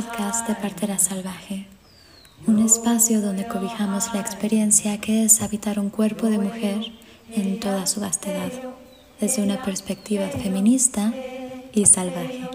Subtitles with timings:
[0.00, 1.66] podcast de Partera Salvaje,
[2.46, 6.92] un espacio donde cobijamos la experiencia que es habitar un cuerpo de mujer
[7.34, 8.52] en toda su vastedad,
[9.20, 11.12] desde una perspectiva feminista
[11.72, 12.48] y salvaje.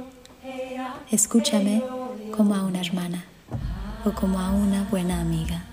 [1.11, 1.83] Escúchame
[2.33, 3.25] como a una hermana
[4.05, 5.65] o como a una buena amiga.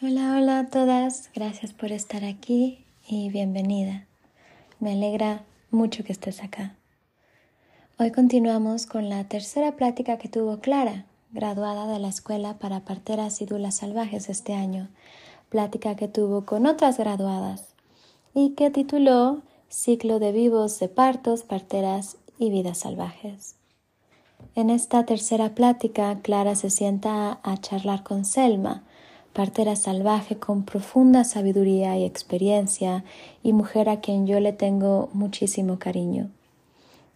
[0.00, 4.06] Hola, hola a todas, gracias por estar aquí y bienvenida.
[4.78, 5.42] Me alegra
[5.74, 6.76] mucho que estés acá.
[7.98, 13.40] Hoy continuamos con la tercera plática que tuvo Clara, graduada de la Escuela para Parteras
[13.40, 14.88] y Dulas Salvajes este año,
[15.48, 17.74] plática que tuvo con otras graduadas
[18.34, 23.56] y que tituló Ciclo de vivos de partos, parteras y vidas salvajes.
[24.54, 28.84] En esta tercera plática, Clara se sienta a charlar con Selma,
[29.34, 33.04] partera salvaje con profunda sabiduría y experiencia
[33.42, 36.30] y mujer a quien yo le tengo muchísimo cariño.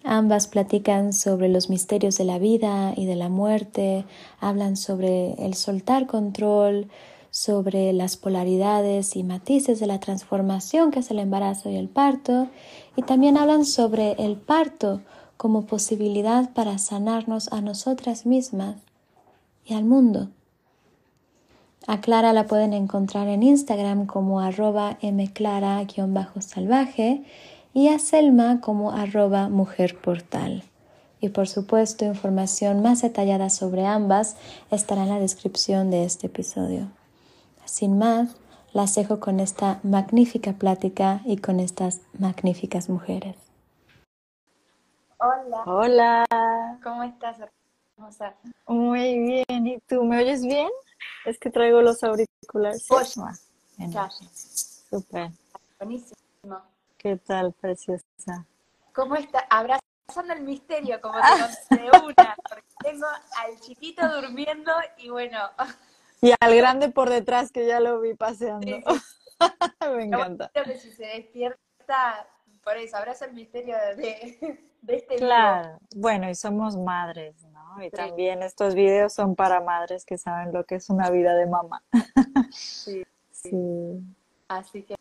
[0.05, 4.05] Ambas platican sobre los misterios de la vida y de la muerte,
[4.41, 6.89] hablan sobre el soltar control,
[7.31, 12.49] sobre las polaridades y matices de la transformación que es el embarazo y el parto,
[12.97, 15.03] y también hablan sobre el parto
[15.37, 18.77] como posibilidad para sanarnos a nosotras mismas
[19.65, 20.31] y al mundo.
[21.91, 27.25] A Clara la pueden encontrar en Instagram como arroba mclara-salvaje
[27.73, 30.65] y a Selma como arroba mujerportal.
[31.19, 34.37] Y por supuesto, información más detallada sobre ambas
[34.71, 36.89] estará en la descripción de este episodio.
[37.65, 38.37] Sin más,
[38.75, 43.37] las dejo con esta magnífica plática y con estas magníficas mujeres.
[45.17, 45.63] Hola.
[45.65, 46.27] Hola.
[46.85, 47.39] ¿Cómo estás,
[47.97, 48.35] hermosa?
[48.67, 49.67] Muy bien.
[49.67, 50.69] ¿Y tú me oyes bien?
[51.25, 52.87] Es que traigo los auriculares.
[52.91, 53.07] Oye,
[53.97, 54.11] Ah,
[54.91, 55.31] Súper.
[55.79, 56.17] buenísimo.
[56.97, 58.45] ¿Qué tal, preciosa?
[58.93, 59.41] ¿Cómo está?
[59.51, 61.19] Abrazando el misterio, como
[61.69, 65.39] te de una, porque tengo al chiquito durmiendo y bueno,
[66.21, 68.67] Y al grande por detrás que ya lo vi paseando.
[68.67, 68.85] Sí,
[69.97, 70.51] me encanta.
[70.53, 72.27] creo que si se despierta,
[72.65, 75.17] por eso, abraza el misterio de, de este.
[75.17, 75.79] Claro.
[75.95, 77.58] Bueno, y somos madres, ¿no?
[77.83, 81.47] Y también estos videos son para madres que saben lo que es una vida de
[81.47, 81.83] mamá.
[82.51, 83.05] Sí.
[83.31, 84.03] Sí.
[84.49, 84.97] Así que,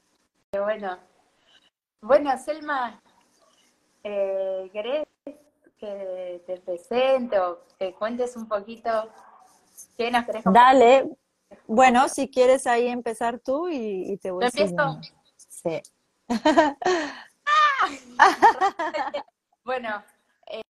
[0.59, 0.99] bueno.
[2.01, 3.01] Bueno, Selma,
[4.03, 5.07] eh, ¿querés
[5.79, 9.09] que te presente o que cuentes un poquito
[9.97, 10.75] qué nos querés contar?
[10.75, 11.09] Dale.
[11.65, 15.01] Bueno, si quieres ahí empezar tú y, y te voy ¿Yo empiezo?
[15.49, 15.81] Sí.
[19.63, 20.01] Bueno,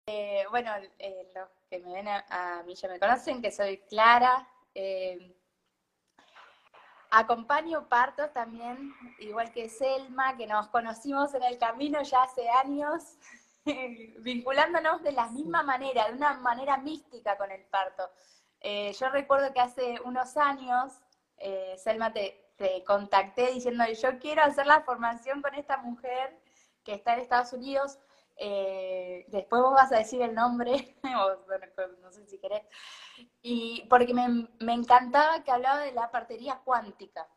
[0.07, 4.47] eh, bueno, eh, los que me ven a, mí ya me conocen, que soy Clara.
[4.73, 5.35] eh,
[7.11, 13.17] acompaño partos también, igual que Selma, que nos conocimos en el camino ya hace años,
[14.19, 18.09] vinculándonos de la misma manera, de una manera mística con el parto.
[18.61, 20.93] Eh, yo recuerdo que hace unos años,
[21.37, 26.37] eh, Selma, te contacté diciendo, yo quiero hacer la formación con esta mujer
[26.83, 27.99] que está en Estados Unidos.
[28.39, 31.65] Eh, después vos vas a decir el nombre, o, bueno,
[32.01, 32.63] no sé si querés.
[33.41, 37.27] Y porque me, me encantaba que hablaba de la partería cuántica.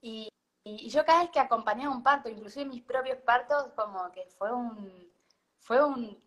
[0.00, 0.28] Y,
[0.64, 4.52] y yo cada vez que acompañaba un parto, inclusive mis propios partos, como que fue
[4.52, 5.12] un
[5.58, 6.22] fue un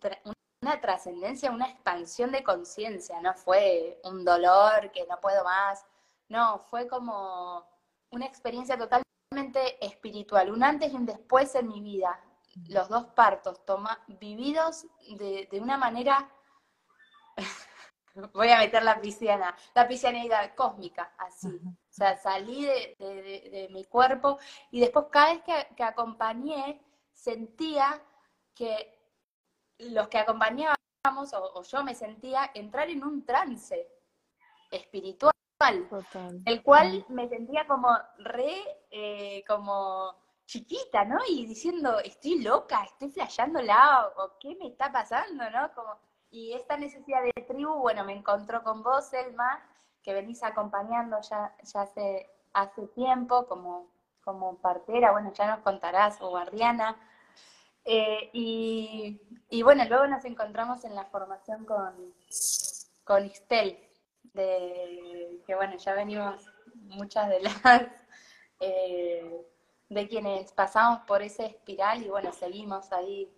[0.62, 5.86] una trascendencia, una expansión de conciencia, no fue un dolor que no puedo más,
[6.30, 7.66] no, fue como
[8.10, 12.20] una experiencia totalmente espiritual, un antes y un después en mi vida,
[12.68, 14.86] los dos partos toma, vividos
[15.18, 16.30] de, de una manera,
[18.34, 21.60] voy a meter la pisciana, la piscianidad cósmica, así.
[21.66, 24.38] O sea, salí de, de- de- de mi cuerpo
[24.72, 26.82] y después cada vez que, que acompañé
[27.12, 28.02] sentía
[28.54, 28.94] que
[29.80, 33.88] los que acompañábamos, o, o yo me sentía, entrar en un trance
[34.72, 35.32] espiritual,
[35.90, 36.42] Total.
[36.46, 38.56] el cual me sentía como re,
[38.92, 40.16] eh, como
[40.48, 41.20] chiquita, ¿no?
[41.30, 45.72] Y diciendo, estoy loca, estoy flasheándola, o, o qué me está pasando, ¿no?
[45.74, 45.96] Como,
[46.32, 49.62] y esta necesidad de tribu, bueno, me encontró con vos, Selma,
[50.02, 53.92] que venís acompañando ya, ya hace, hace tiempo como,
[54.24, 56.96] como partera, bueno, ya nos contarás, o guardiana.
[57.84, 62.14] Eh, y, y bueno, luego nos encontramos en la formación con,
[63.04, 63.78] con Ixtel,
[64.34, 66.46] de, que bueno, ya venimos
[66.76, 67.54] muchas de las,
[68.62, 69.46] eh,
[69.90, 73.32] de quienes pasamos por esa espiral y bueno, seguimos ahí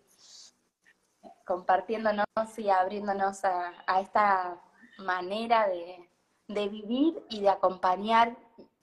[1.45, 2.25] compartiéndonos
[2.57, 4.61] y abriéndonos a, a esta
[4.99, 6.09] manera de,
[6.47, 8.35] de vivir y de acompañar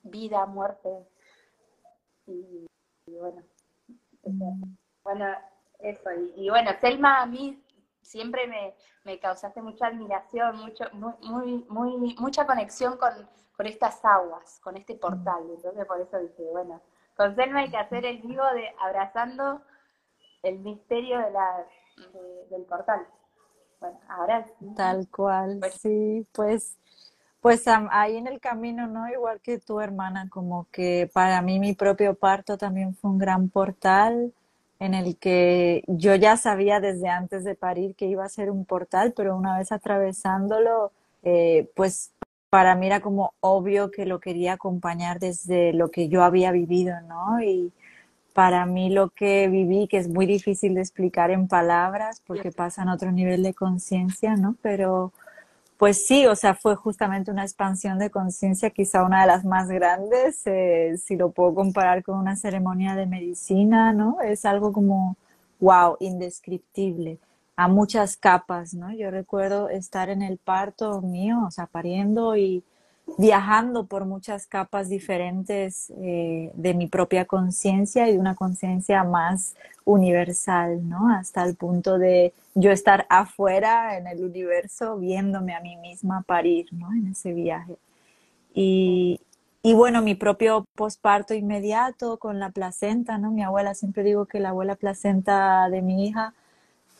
[0.03, 0.89] vida, muerte.
[2.25, 2.67] Y,
[3.05, 3.43] y bueno,
[5.03, 5.25] bueno,
[5.79, 7.63] Eso, y, bueno, Selma a mí
[8.01, 13.13] siempre me, me causaste mucha admiración, mucho, muy, muy, mucha conexión con,
[13.55, 15.43] con estas aguas, con este portal.
[15.49, 16.81] Entonces por eso dije, bueno,
[17.17, 19.61] con Selma hay que hacer el vivo de abrazando
[20.43, 21.65] el misterio de la,
[22.51, 23.05] del portal.
[23.81, 24.73] Bueno, ahora sí.
[24.75, 26.77] Tal cual, sí, pues,
[27.41, 29.09] pues ahí en el camino, ¿no?
[29.09, 33.49] Igual que tu hermana, como que para mí mi propio parto también fue un gran
[33.49, 34.31] portal
[34.79, 38.63] en el que yo ya sabía desde antes de parir que iba a ser un
[38.63, 40.91] portal, pero una vez atravesándolo,
[41.23, 42.11] eh, pues
[42.49, 46.99] para mí era como obvio que lo quería acompañar desde lo que yo había vivido,
[47.01, 47.41] ¿no?
[47.41, 47.71] Y
[48.33, 52.83] para mí lo que viví, que es muy difícil de explicar en palabras porque pasa
[52.83, 54.55] en otro nivel de conciencia, ¿no?
[54.61, 55.11] Pero
[55.77, 59.69] pues sí, o sea, fue justamente una expansión de conciencia, quizá una de las más
[59.69, 64.21] grandes, eh, si lo puedo comparar con una ceremonia de medicina, ¿no?
[64.21, 65.17] Es algo como,
[65.59, 67.19] wow, indescriptible,
[67.57, 68.93] a muchas capas, ¿no?
[68.93, 72.63] Yo recuerdo estar en el parto mío, o sea, pariendo y
[73.17, 79.55] viajando por muchas capas diferentes eh, de mi propia conciencia y de una conciencia más
[79.85, 81.09] universal, ¿no?
[81.09, 86.67] Hasta el punto de yo estar afuera en el universo viéndome a mí misma parir,
[86.71, 86.93] ¿no?
[86.93, 87.75] En ese viaje.
[88.53, 89.19] Y,
[89.63, 93.31] y bueno, mi propio posparto inmediato con la placenta, ¿no?
[93.31, 96.35] Mi abuela, siempre digo que la abuela placenta de mi hija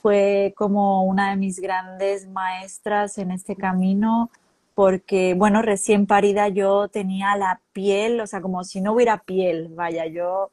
[0.08, 4.32] fue como una de mis grandes maestras en este camino
[4.74, 9.68] porque, bueno, recién parida yo tenía la piel, o sea, como si no hubiera piel,
[9.76, 10.50] vaya, yo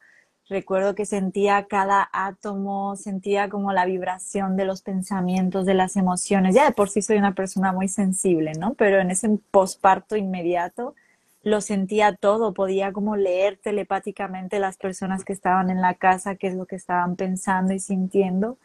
[0.49, 6.53] recuerdo que sentía cada átomo, sentía como la vibración de los pensamientos, de las emociones,
[6.53, 8.73] ya de por sí soy una persona muy sensible, ¿no?
[8.73, 10.95] Pero en ese posparto inmediato
[11.43, 16.47] lo sentía todo, podía como leer telepáticamente las personas que estaban en la casa, qué
[16.47, 18.57] es lo que estaban pensando y sintiendo.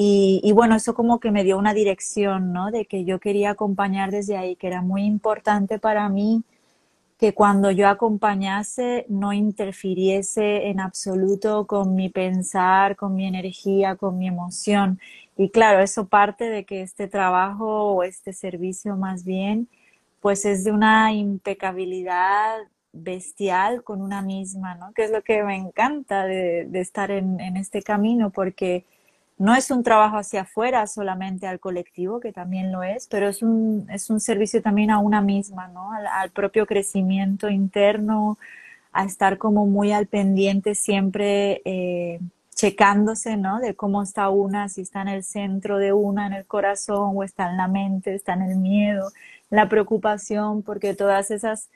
[0.00, 2.70] Y, bueno, eso como que me dio una dirección, ¿no?
[2.70, 6.44] De que yo quería acompañar desde ahí, que era muy importante para mí
[7.18, 14.18] que cuando yo acompañase no interfiriese en absoluto con mi pensar, con mi energía, con
[14.18, 15.00] mi emoción.
[15.36, 19.68] Y claro, eso parte de que este trabajo o este servicio más bien,
[20.20, 22.58] pues es de una impecabilidad
[22.92, 24.92] bestial con una misma, ¿no?
[24.92, 28.84] Que es lo que me encanta de, de estar en, en este camino, porque
[29.38, 33.42] no es un trabajo hacia afuera solamente al colectivo, que también lo es, pero es
[33.42, 35.90] un, es un servicio también a una misma, ¿no?
[35.92, 38.36] Al, propio crecimiento interno,
[38.92, 42.20] a estar como muy al pendiente siempre eh,
[42.54, 43.60] checándose, ¿no?
[43.60, 47.22] De cómo está una, si está en el centro de una, en el corazón, o
[47.22, 49.12] está en la mente, está en el miedo,
[49.50, 51.68] la preocupación, porque todas esas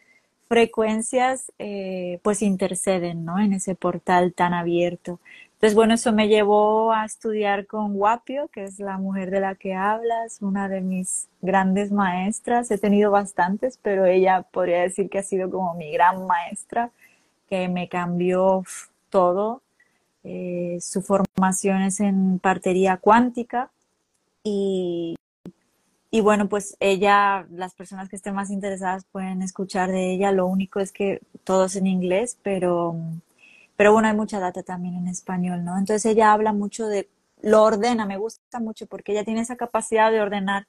[0.48, 3.38] frecuencias eh, pues interceden, ¿no?
[3.38, 5.20] En ese portal tan abierto.
[5.62, 9.54] Entonces, bueno, eso me llevó a estudiar con Guapio, que es la mujer de la
[9.54, 12.68] que hablas, una de mis grandes maestras.
[12.72, 16.90] He tenido bastantes, pero ella podría decir que ha sido como mi gran maestra,
[17.48, 18.64] que me cambió
[19.08, 19.62] todo.
[20.24, 23.70] Eh, su formación es en partería cuántica
[24.42, 25.14] y,
[26.10, 30.32] y bueno, pues ella, las personas que estén más interesadas pueden escuchar de ella.
[30.32, 32.96] Lo único es que todo es en inglés, pero
[33.82, 35.76] pero bueno, hay mucha data también en español, ¿no?
[35.76, 37.10] Entonces ella habla mucho de,
[37.40, 40.68] lo ordena, me gusta mucho porque ella tiene esa capacidad de ordenar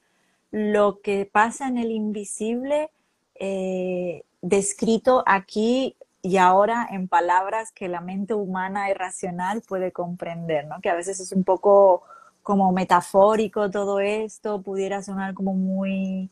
[0.49, 2.89] lo que pasa en el invisible
[3.35, 10.65] eh, descrito aquí y ahora en palabras que la mente humana y racional puede comprender,
[10.65, 10.81] ¿no?
[10.81, 12.01] Que a veces es un poco
[12.41, 16.31] como metafórico todo esto, pudiera sonar como muy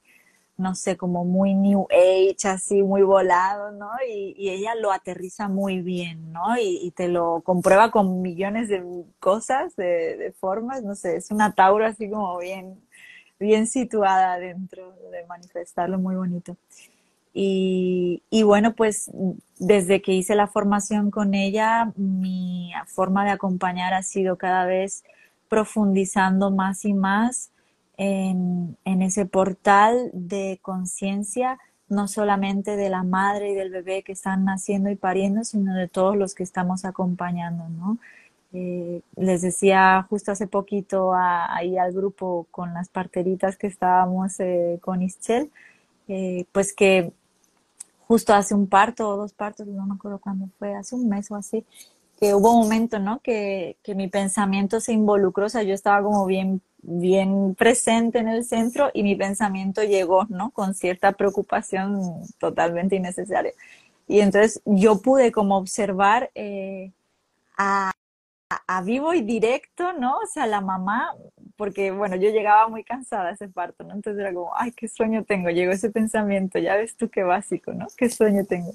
[0.61, 3.89] no sé, como muy New Age, así muy volado, ¿no?
[4.07, 6.57] Y, ella lo aterriza muy bien, ¿no?
[6.59, 8.83] Y, te lo comprueba con millones de
[9.19, 12.79] cosas, de, formas, no sé, es una Tauro así como bien,
[13.39, 16.55] bien situada dentro de manifestarlo, muy bonito.
[17.33, 19.09] Y, y, bueno, pues
[19.57, 25.03] desde que hice la formación con ella, mi forma de acompañar ha sido cada vez
[25.49, 27.50] profundizando más y más
[28.03, 34.43] en, ese portal de conciencia, no solamente de la madre y del bebé que están
[34.43, 37.99] naciendo y pariendo, sino de todos los que estamos acompañando, ¿no?
[38.53, 44.79] Eh, les decía justo hace poquito ahí al grupo con las parteritas que estábamos eh,
[44.81, 45.51] con Ischel,
[46.07, 47.13] eh, pues que
[48.07, 51.29] justo hace un parto o dos partos, no me acuerdo cuándo fue, hace un mes
[51.31, 51.65] o así,
[52.19, 53.19] que hubo un momento, ¿no?
[53.19, 58.27] Que, que mi pensamiento se involucró, o sea, yo estaba como bien bien presente en
[58.27, 60.51] el centro y mi pensamiento llegó, ¿no?
[60.51, 63.53] Con cierta preocupación totalmente innecesaria.
[64.07, 66.91] Y entonces yo pude como observar eh,
[67.57, 67.91] a,
[68.67, 70.17] a, vivo y directo, ¿no?
[70.17, 71.15] O sea, la mamá,
[71.55, 73.93] porque bueno, yo llegaba muy cansada a ese parto, ¿no?
[73.93, 77.73] Entonces era como, ay, qué sueño tengo, llegó ese pensamiento, ya ves tú qué básico,
[77.73, 77.87] ¿no?
[77.95, 78.73] Qué sueño tengo.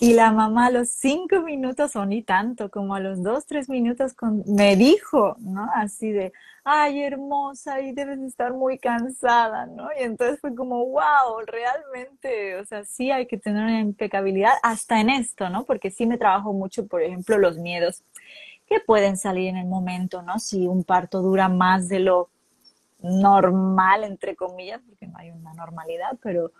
[0.00, 3.68] Y la mamá a los cinco minutos, o ni tanto, como a los dos, tres
[3.68, 5.68] minutos, con, me dijo, ¿no?
[5.74, 9.88] Así de, ay, hermosa, y debes estar muy cansada, ¿no?
[9.98, 15.00] Y entonces fue como, wow, realmente, o sea, sí hay que tener una impecabilidad hasta
[15.00, 15.64] en esto, ¿no?
[15.64, 18.04] Porque sí me trabajo mucho, por ejemplo, los miedos
[18.68, 20.38] que pueden salir en el momento, ¿no?
[20.38, 22.30] Si un parto dura más de lo
[23.00, 26.52] normal, entre comillas, porque no hay una normalidad, pero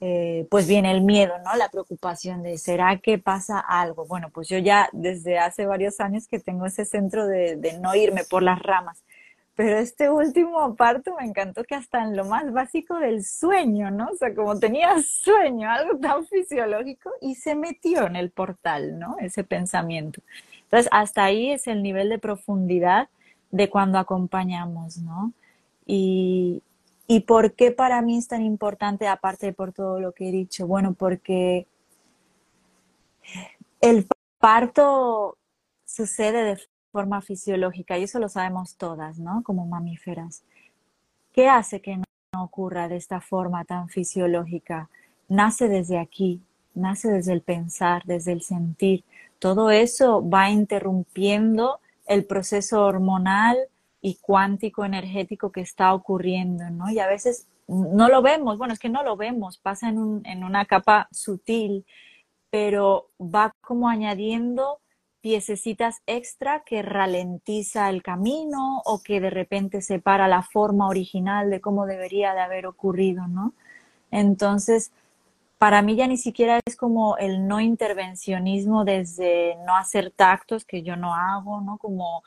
[0.00, 1.54] eh, pues viene el miedo, ¿no?
[1.56, 4.06] La preocupación de, ¿será que pasa algo?
[4.06, 7.94] Bueno, pues yo ya desde hace varios años que tengo ese centro de, de no
[7.94, 9.02] irme por las ramas.
[9.56, 14.08] Pero este último parto me encantó que hasta en lo más básico del sueño, ¿no?
[14.10, 19.16] O sea, como tenía sueño, algo tan fisiológico, y se metió en el portal, ¿no?
[19.20, 20.22] Ese pensamiento.
[20.62, 23.10] Entonces, hasta ahí es el nivel de profundidad
[23.50, 25.34] de cuando acompañamos, ¿no?
[25.84, 26.62] Y,
[27.12, 30.68] ¿Y por qué para mí es tan importante, aparte por todo lo que he dicho?
[30.68, 31.66] Bueno, porque
[33.80, 34.06] el
[34.38, 35.36] parto
[35.84, 36.60] sucede de
[36.92, 39.42] forma fisiológica y eso lo sabemos todas, ¿no?
[39.42, 40.44] Como mamíferas.
[41.32, 42.04] ¿Qué hace que no
[42.44, 44.88] ocurra de esta forma tan fisiológica?
[45.28, 46.40] Nace desde aquí,
[46.76, 49.02] nace desde el pensar, desde el sentir.
[49.40, 53.58] Todo eso va interrumpiendo el proceso hormonal,
[54.00, 56.90] y cuántico energético que está ocurriendo, ¿no?
[56.90, 60.26] Y a veces no lo vemos, bueno, es que no lo vemos, pasa en, un,
[60.26, 61.84] en una capa sutil,
[62.50, 64.80] pero va como añadiendo
[65.20, 71.60] piececitas extra que ralentiza el camino o que de repente separa la forma original de
[71.60, 73.52] cómo debería de haber ocurrido, ¿no?
[74.10, 74.92] Entonces,
[75.58, 80.82] para mí ya ni siquiera es como el no intervencionismo desde no hacer tactos, que
[80.82, 81.76] yo no hago, ¿no?
[81.76, 82.22] Como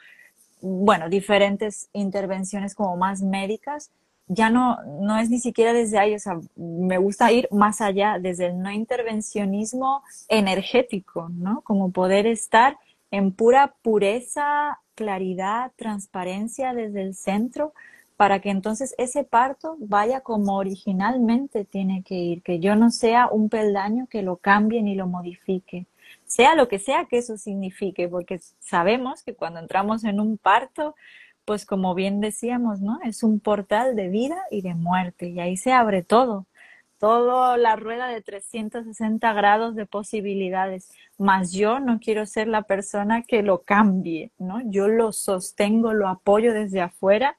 [0.63, 3.91] bueno, diferentes intervenciones como más médicas,
[4.27, 8.17] ya no, no es ni siquiera desde ahí, o sea, me gusta ir más allá,
[8.17, 11.62] desde el no intervencionismo energético, ¿no?
[11.62, 12.77] Como poder estar
[13.12, 17.74] en pura pureza, claridad, transparencia desde el centro,
[18.15, 23.27] para que entonces ese parto vaya como originalmente tiene que ir, que yo no sea
[23.27, 25.88] un peldaño que lo cambie ni lo modifique
[26.33, 30.95] sea lo que sea que eso signifique, porque sabemos que cuando entramos en un parto,
[31.45, 32.99] pues como bien decíamos, ¿no?
[33.03, 36.47] Es un portal de vida y de muerte, y ahí se abre todo,
[36.97, 43.21] toda la rueda de 360 grados de posibilidades, mas yo no quiero ser la persona
[43.21, 44.59] que lo cambie, ¿no?
[44.71, 47.37] Yo lo sostengo, lo apoyo desde afuera,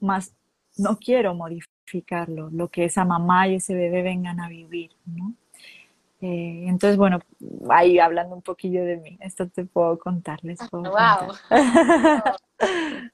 [0.00, 0.34] mas
[0.76, 5.32] no quiero modificarlo, lo que esa mamá y ese bebé vengan a vivir, ¿no?
[6.26, 7.18] Eh, entonces, bueno,
[7.68, 10.58] ahí hablando un poquillo de mí, esto te puedo contarles.
[10.70, 11.34] wow.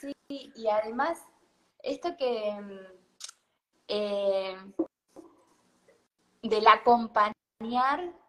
[0.00, 0.14] sí,
[0.56, 1.22] y además,
[1.82, 2.58] esto que
[3.86, 4.56] eh,
[6.42, 7.34] del acompañar,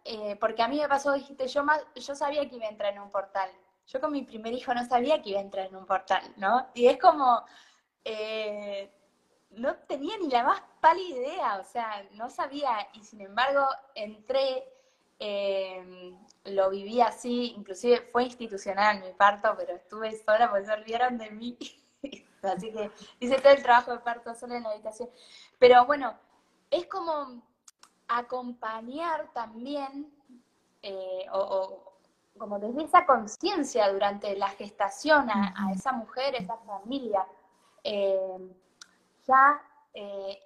[0.03, 2.91] eh, porque a mí me pasó, dijiste, yo, más, yo sabía que iba a entrar
[2.91, 3.49] en un portal.
[3.87, 6.67] Yo con mi primer hijo no sabía que iba a entrar en un portal, ¿no?
[6.73, 7.45] Y es como,
[9.51, 13.65] no tenía ni la más pálida idea, o sea, no sabía, y sin embargo
[13.95, 14.63] entré,
[15.19, 21.17] em, lo viví así, inclusive fue institucional mi parto, pero estuve sola porque se olvidaron
[21.17, 21.57] de mí,
[22.43, 25.09] así que hice todo el trabajo de parto sola en la habitación.
[25.59, 26.17] Pero bueno,
[26.69, 27.43] es como
[28.07, 30.11] acompañar también,
[30.81, 31.93] eh, o,
[32.37, 37.27] como desde esa conciencia durante la gestación a, a, esa mujer, a esa familia.
[37.83, 38.37] Eh,
[39.27, 39.61] ya
[39.93, 40.39] eh,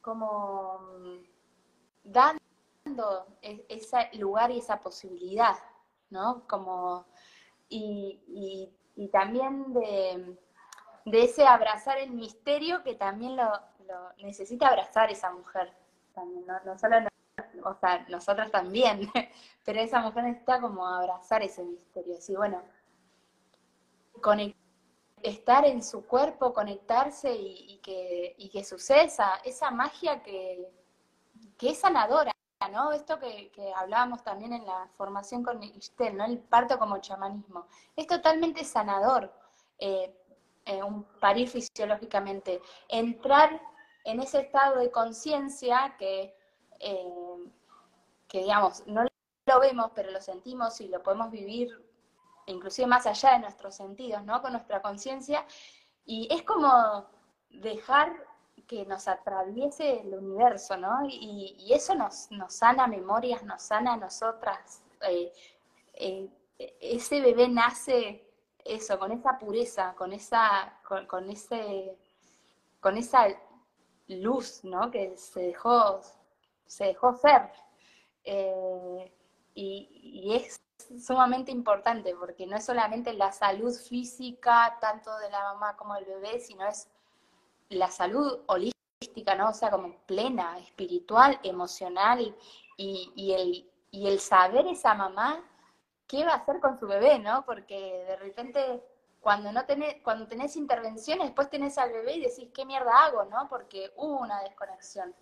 [0.00, 1.18] como mm,
[2.04, 5.56] dando ese lugar y esa posibilidad,
[6.10, 6.46] ¿no?
[6.48, 7.06] Como,
[7.68, 8.70] y,
[9.10, 10.36] también de,
[11.04, 13.50] ese abrazar el misterio que también lo,
[14.18, 15.72] necesita abrazar esa mujer,
[16.14, 16.96] también, no, solo
[17.64, 19.10] o sea, nosotros también,
[19.64, 22.62] pero esa mujer necesita como abrazar ese misterio, así bueno,
[24.20, 24.61] conectar
[25.22, 30.68] estar en su cuerpo, conectarse y, que, y suceda esa, magia que,
[31.60, 32.32] es sanadora,
[32.70, 32.92] ¿no?
[32.92, 36.24] Esto que, hablábamos también en la formación con Estel, ¿no?
[36.24, 37.66] El parto como chamanismo.
[37.96, 39.32] Es totalmente sanador
[39.78, 40.14] eh,
[40.66, 42.60] eh, un parir fisiológicamente.
[42.88, 43.60] Entrar
[44.04, 47.12] en ese estado de conciencia eh,
[48.28, 51.91] que, digamos, no lo vemos, pero lo sentimos y lo podemos vivir
[52.46, 54.40] inclusive más allá de nuestros sentidos, ¿no?
[54.42, 55.46] Con nuestra conciencia.
[56.04, 57.06] Y es como
[57.50, 58.12] dejar
[58.66, 61.06] que nos atraviese el universo, ¿no?
[61.08, 64.84] Y, eso nos, nos, sana memorias, nos sana a nosotras.
[65.08, 65.32] Eh,
[65.94, 66.30] eh,
[66.80, 68.24] ese bebé nace
[68.64, 71.96] eso, con esa pureza, con esa, con, ese,
[72.80, 73.26] con esa
[74.08, 74.90] luz, ¿no?
[74.90, 76.00] Que se dejó,
[76.66, 77.50] se dejó ser.
[78.24, 79.12] Eh,
[79.54, 80.62] y, es
[81.00, 86.04] sumamente importante porque no es solamente la salud física, tanto de la mamá como del
[86.04, 86.88] bebé, sino es
[87.68, 89.50] la salud holística, ¿no?
[89.50, 92.34] O sea, como plena, espiritual, emocional
[92.76, 95.42] y, el, y el saber esa mamá
[96.06, 97.44] qué va a hacer con su bebé, ¿no?
[97.44, 98.82] Porque de repente
[99.22, 103.24] cuando no tenés, cuando tenés intervenciones, después tenés al bebé y decís, ¿qué mierda hago,
[103.26, 103.48] no?
[103.48, 105.14] Porque hubo una desconexión.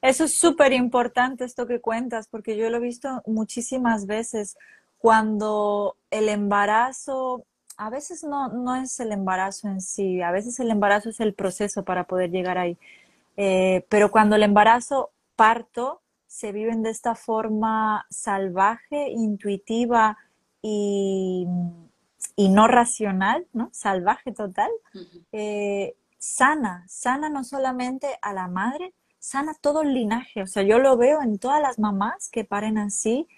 [0.00, 4.56] Eso es súper importante esto que cuentas, porque yo lo he visto muchísimas veces.
[4.98, 7.44] Cuando el embarazo,
[7.76, 11.34] a veces no, no es el embarazo en sí, a veces el embarazo es el
[11.34, 12.78] proceso para poder llegar ahí,
[13.36, 20.16] eh, pero cuando el embarazo parto se viven de esta forma salvaje, intuitiva
[20.60, 21.46] y,
[22.36, 23.70] y no racional, ¿no?
[23.72, 24.70] Salvaje total,
[25.32, 30.42] eh, sana, sana no solamente a la madre, sana todo el linaje.
[30.42, 33.28] O sea, yo lo veo en todas las mamás que paren así.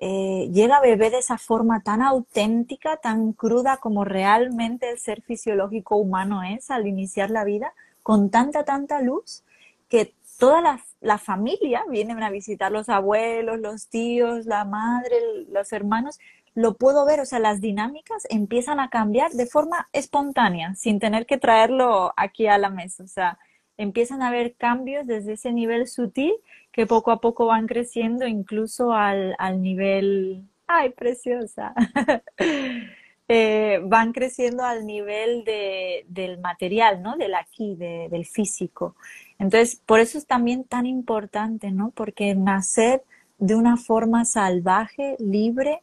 [0.00, 5.96] Eh, llega bebé de esa forma tan auténtica, tan cruda como realmente el ser fisiológico
[5.96, 9.44] humano es al iniciar la vida, con tanta, tanta luz,
[9.88, 15.16] que toda la, la familia vienen a visitar los abuelos, los tíos, la madre,
[15.50, 16.18] los hermanos,
[16.54, 21.26] lo puedo ver, o sea, las dinámicas empiezan a cambiar de forma espontánea, sin tener
[21.26, 23.04] que traerlo aquí a la mesa.
[23.04, 23.38] O sea,
[23.78, 26.34] empiezan a haber cambios desde ese nivel sutil
[26.72, 31.74] que poco a poco van creciendo incluso al, al nivel, ay, preciosa,
[33.28, 37.16] eh, van creciendo al nivel de, del material, ¿no?
[37.16, 38.94] Del aquí, de, del físico.
[39.38, 41.90] Entonces, por eso es también tan importante, ¿no?
[41.90, 43.02] Porque nacer
[43.38, 45.82] de una forma salvaje, libre,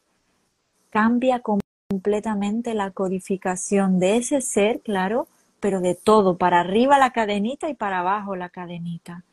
[0.89, 5.27] cambia completamente la codificación de ese ser, claro,
[5.63, 9.23] pero de todo, para arriba la cadenita y para abajo la cadenita,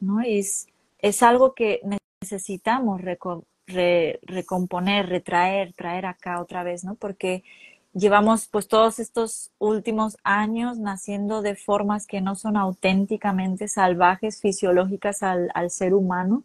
[0.00, 0.20] ¿no?
[0.20, 0.66] Es,
[0.98, 1.80] es algo que
[2.20, 3.00] necesitamos
[4.26, 6.96] recomponer, retraer, traer acá otra vez, ¿no?
[6.96, 7.44] Porque
[7.94, 15.22] llevamos pues todos estos últimos años naciendo de formas que no son auténticamente salvajes, fisiológicas
[15.22, 16.42] al, al ser humano,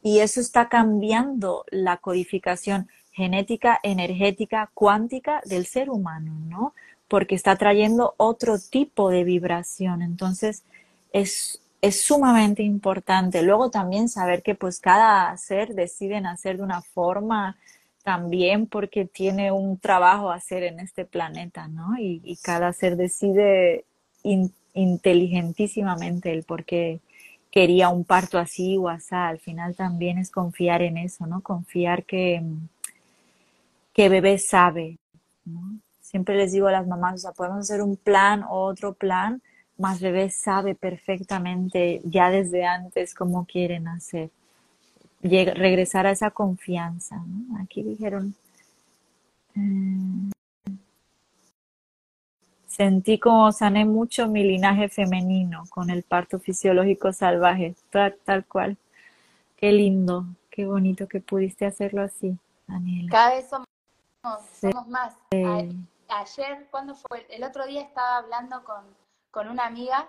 [0.00, 6.72] y eso está cambiando la codificación genética, energética, cuántica del ser humano, ¿no?
[7.08, 10.02] Porque está trayendo otro tipo de vibración.
[10.02, 10.64] Entonces,
[11.12, 13.42] es, es sumamente importante.
[13.42, 17.56] Luego también saber que pues cada ser decide nacer de una forma
[18.02, 21.98] también porque tiene un trabajo a hacer en este planeta, ¿no?
[21.98, 23.84] Y, cada ser decide
[24.74, 27.00] inteligentísimamente el por qué
[27.50, 29.14] quería un parto así o así.
[29.14, 31.40] Al final también es confiar en eso, ¿no?
[31.40, 32.42] Confiar que,
[33.92, 34.98] que bebé sabe,
[35.44, 35.80] ¿no?
[36.16, 39.42] Siempre les digo a las mamás, o sea, podemos hacer un plan o otro plan,
[39.76, 44.30] más bebé sabe perfectamente ya desde antes cómo quieren hacer.
[45.20, 47.22] regresar a esa confianza.
[47.60, 48.34] Aquí dijeron,
[49.56, 50.30] eh,
[52.66, 58.78] sentí como sané mucho mi linaje femenino con el parto fisiológico salvaje, tal, cual.
[59.58, 63.10] Qué lindo, qué bonito que pudiste hacerlo así, Daniela.
[63.10, 63.66] Cada vez somos,
[64.58, 65.12] somos más
[66.08, 67.26] ayer, ¿cuándo fue?
[67.30, 70.08] El otro día estaba hablando con, una amiga,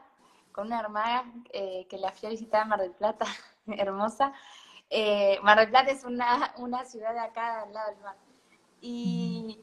[0.51, 3.25] con una hermana eh, que la fui a visitar en Mar del Plata,
[3.67, 4.33] hermosa.
[4.89, 8.15] Eh, Mar del Plata es una, una ciudad de acá al lado del mar.
[8.79, 9.59] Y,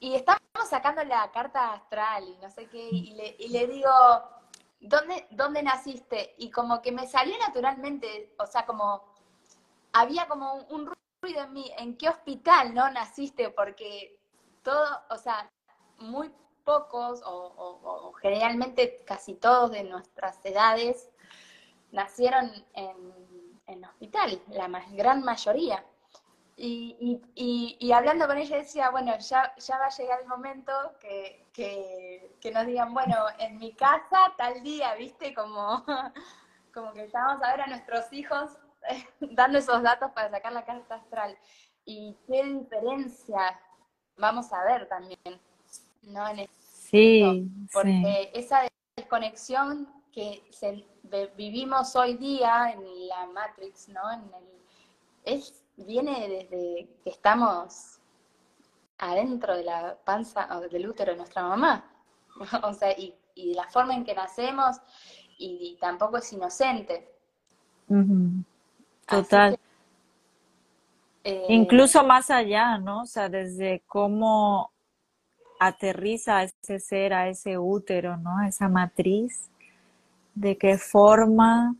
[0.00, 3.90] y estábamos sacando la carta astral y no sé qué, y le, y le digo,
[4.80, 6.34] ¿dónde, ¿dónde naciste?
[6.38, 9.04] Y como que me salió naturalmente, o sea, como
[9.92, 10.90] había como un
[11.22, 13.50] ruido en mí, ¿en qué hospital no naciste?
[13.50, 14.15] Porque
[14.66, 15.48] todo, o sea,
[15.98, 16.28] muy
[16.64, 21.08] pocos o, generalmente casi todos de nuestras edades
[21.92, 22.96] nacieron en,
[23.68, 25.84] en hospital, la más, gran mayoría.
[26.56, 31.46] Y, y, hablando con ella decía, bueno, ya, ya va a llegar el momento que,
[31.52, 35.32] que, nos digan, bueno, en mi casa tal día, ¿viste?
[35.32, 35.84] Como,
[36.74, 38.50] como que estamos a ver a nuestros hijos
[39.20, 41.38] dando esos datos para sacar la carta astral.
[41.84, 43.60] Y qué diferencia
[44.16, 45.40] vamos a ver también,
[46.02, 46.24] ¿no?
[46.60, 48.60] sí, porque esa
[48.96, 50.42] desconexión que
[51.36, 54.10] vivimos hoy día en la Matrix, ¿no?
[54.12, 54.56] En el,
[55.24, 57.98] es, viene desde que estamos
[58.98, 61.84] adentro de la panza o del útero de nuestra mamá.
[62.62, 64.76] o sea, y, y, la forma en que nacemos
[65.38, 67.12] y, tampoco es inocente.
[69.06, 69.58] Total
[71.28, 73.02] Eh, Incluso más allá, ¿no?
[73.02, 74.70] O sea, desde cómo
[75.58, 78.38] aterriza ese ser a ese útero, ¿no?
[78.38, 79.48] A esa matriz,
[80.36, 81.74] de qué forma,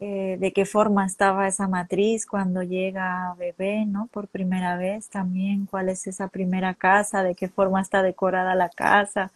[0.00, 4.06] eh, de qué forma estaba esa matriz cuando llega bebé, ¿no?
[4.10, 8.70] Por primera vez también, cuál es esa primera casa, de qué forma está decorada la
[8.70, 9.32] casa,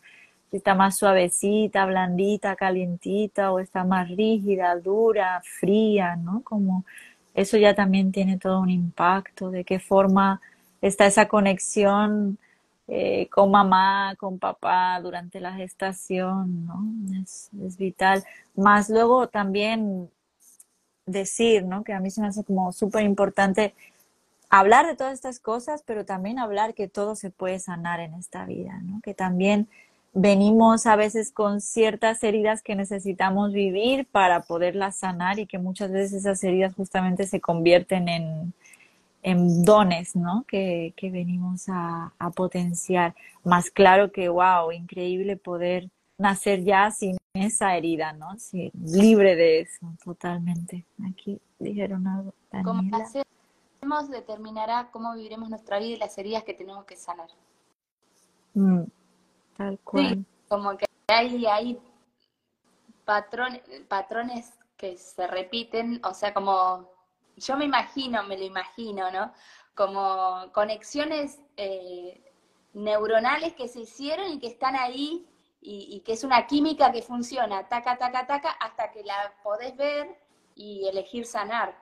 [0.51, 6.43] si está más suavecita, blandita, calientita, o está más rígida, dura, fría, ¿no?
[6.43, 6.85] Como
[7.35, 10.41] eso ya también tiene todo un impacto, de qué forma
[10.81, 12.39] está esa conexión
[12.89, 16.85] eh, con mamá, con papá durante la gestación, ¿no?
[17.23, 18.25] Es, es, vital.
[18.57, 20.11] Más luego también
[21.07, 21.85] decir, ¿no?
[21.85, 23.75] Que a mí se me hace como súper importante
[24.51, 28.45] hablar de todas estas cosas, pero también hablar que todo se puede sanar en esta
[28.45, 29.01] vida, ¿no?
[29.01, 29.69] Que también
[30.13, 35.91] venimos a veces con ciertas heridas que necesitamos vivir para poderlas sanar y que muchas
[35.91, 38.53] veces esas heridas justamente se convierten en,
[39.23, 40.45] en dones, ¿no?
[40.47, 43.15] Que, que venimos a, a, potenciar.
[43.45, 48.39] Más claro que, wow, increíble poder nacer ya sin esa herida, ¿no?
[48.39, 50.85] Sí, libre de eso, totalmente.
[51.09, 52.35] Aquí dijeron algo.
[52.63, 57.29] Como hacemos determinará cómo viviremos nuestra vida y las heridas que tenemos que sanar.
[58.55, 58.83] Mm.
[59.57, 60.25] Tal cual.
[60.49, 61.81] como que hay, hay
[63.05, 66.91] patrones, patrones que se repiten, o sea, como
[67.37, 69.33] yo me imagino, me lo imagino, ¿no?
[69.75, 72.23] Como conexiones eh,
[72.75, 75.27] neuronales que se hicieron y que están ahí
[75.61, 79.77] y, y, que es una química que funciona, taca, taca, taca, hasta que la podés
[79.77, 80.19] ver
[80.57, 81.77] y elegir sanar.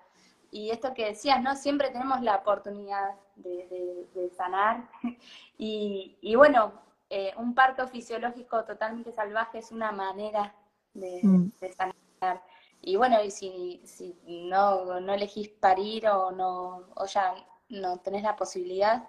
[0.51, 1.57] Y esto que decías, ¿no?
[1.57, 4.89] Siempre tenemos la oportunidad de, de, sanar.
[5.63, 6.73] Y, y, bueno,
[7.13, 10.55] eh, un parto fisiológico totalmente salvaje es una manera
[10.95, 11.51] de, mm.
[11.77, 12.43] sanar.
[12.81, 17.35] Y bueno, y si, si no, no elegís parir o no, o ya
[17.69, 19.09] no tenés la posibilidad,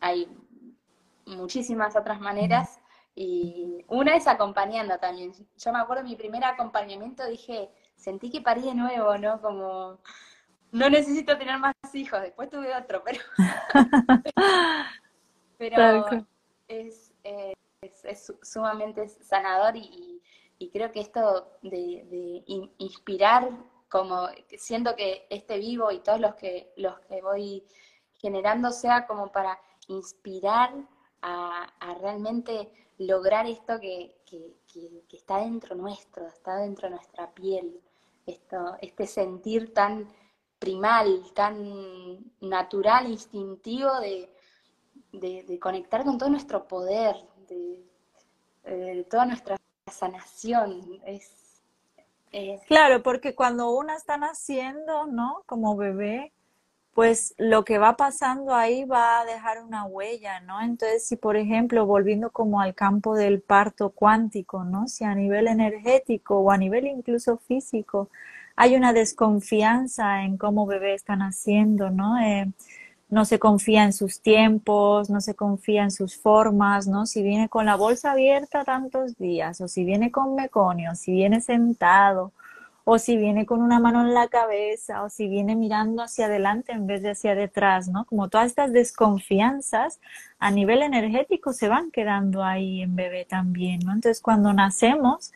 [0.00, 0.28] hay
[1.26, 2.80] muchísimas otras maneras.
[3.14, 5.32] Y una es acompañando también.
[5.56, 9.40] Yo me acuerdo mi primer acompañamiento dije, sentí que parí de nuevo, ¿no?
[9.40, 10.00] Como,
[10.72, 13.20] no necesito tener más hijos, después tuve otro, pero...
[15.58, 16.26] pero
[16.68, 20.20] es, es, sumamente sanador y,
[20.72, 22.44] creo que esto de,
[22.78, 23.50] inspirar,
[23.88, 27.64] como siento que este vivo y todos los que, los que voy
[28.14, 29.58] generando sea como para
[29.88, 30.72] inspirar
[31.20, 31.68] a,
[32.00, 34.16] realmente lograr esto que,
[35.12, 37.80] está dentro nuestro, está dentro de nuestra piel,
[38.24, 40.08] esto, este sentir tan
[40.60, 44.32] primal, tan natural, instintivo de,
[45.12, 47.16] de, conectar con todo nuestro poder,
[47.48, 49.56] de, toda nuestra
[49.90, 51.00] sanación.
[51.06, 51.30] Es,
[52.66, 55.42] Claro, porque cuando una está naciendo, ¿no?
[55.44, 56.32] Como bebé,
[56.94, 60.60] pues lo que va pasando ahí va a dejar una huella, ¿no?
[60.60, 64.88] Entonces, si por ejemplo, volviendo como al campo del parto cuántico, ¿no?
[64.88, 68.08] Si a nivel energético o a nivel incluso físico
[68.56, 72.18] hay una desconfianza en cómo bebé está naciendo, ¿no?
[72.20, 72.50] Eh,
[73.12, 77.04] no se confía en sus tiempos, no se confía en sus formas, ¿no?
[77.04, 81.42] Si viene con la bolsa abierta tantos días, o si viene con meconio, si viene
[81.42, 82.32] sentado,
[82.84, 86.72] o si viene con una mano en la cabeza, o si viene mirando hacia adelante
[86.72, 88.06] en vez de hacia detrás, ¿no?
[88.06, 90.00] Como todas estas desconfianzas
[90.38, 93.92] a nivel energético se van quedando ahí en bebé también, ¿no?
[93.92, 95.32] Entonces cuando nacemos,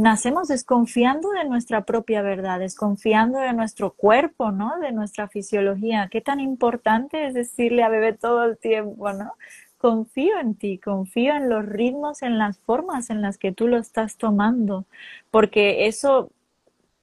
[0.00, 4.78] nacemos desconfiando de nuestra propia verdad, desconfiando de nuestro cuerpo, ¿no?
[4.80, 6.08] De nuestra fisiología.
[6.10, 9.34] Qué tan importante es decirle a bebé todo el tiempo, ¿no?
[9.78, 13.78] Confío en ti, confío en los ritmos, en las formas en las que tú lo
[13.78, 14.86] estás tomando,
[15.30, 16.30] porque eso,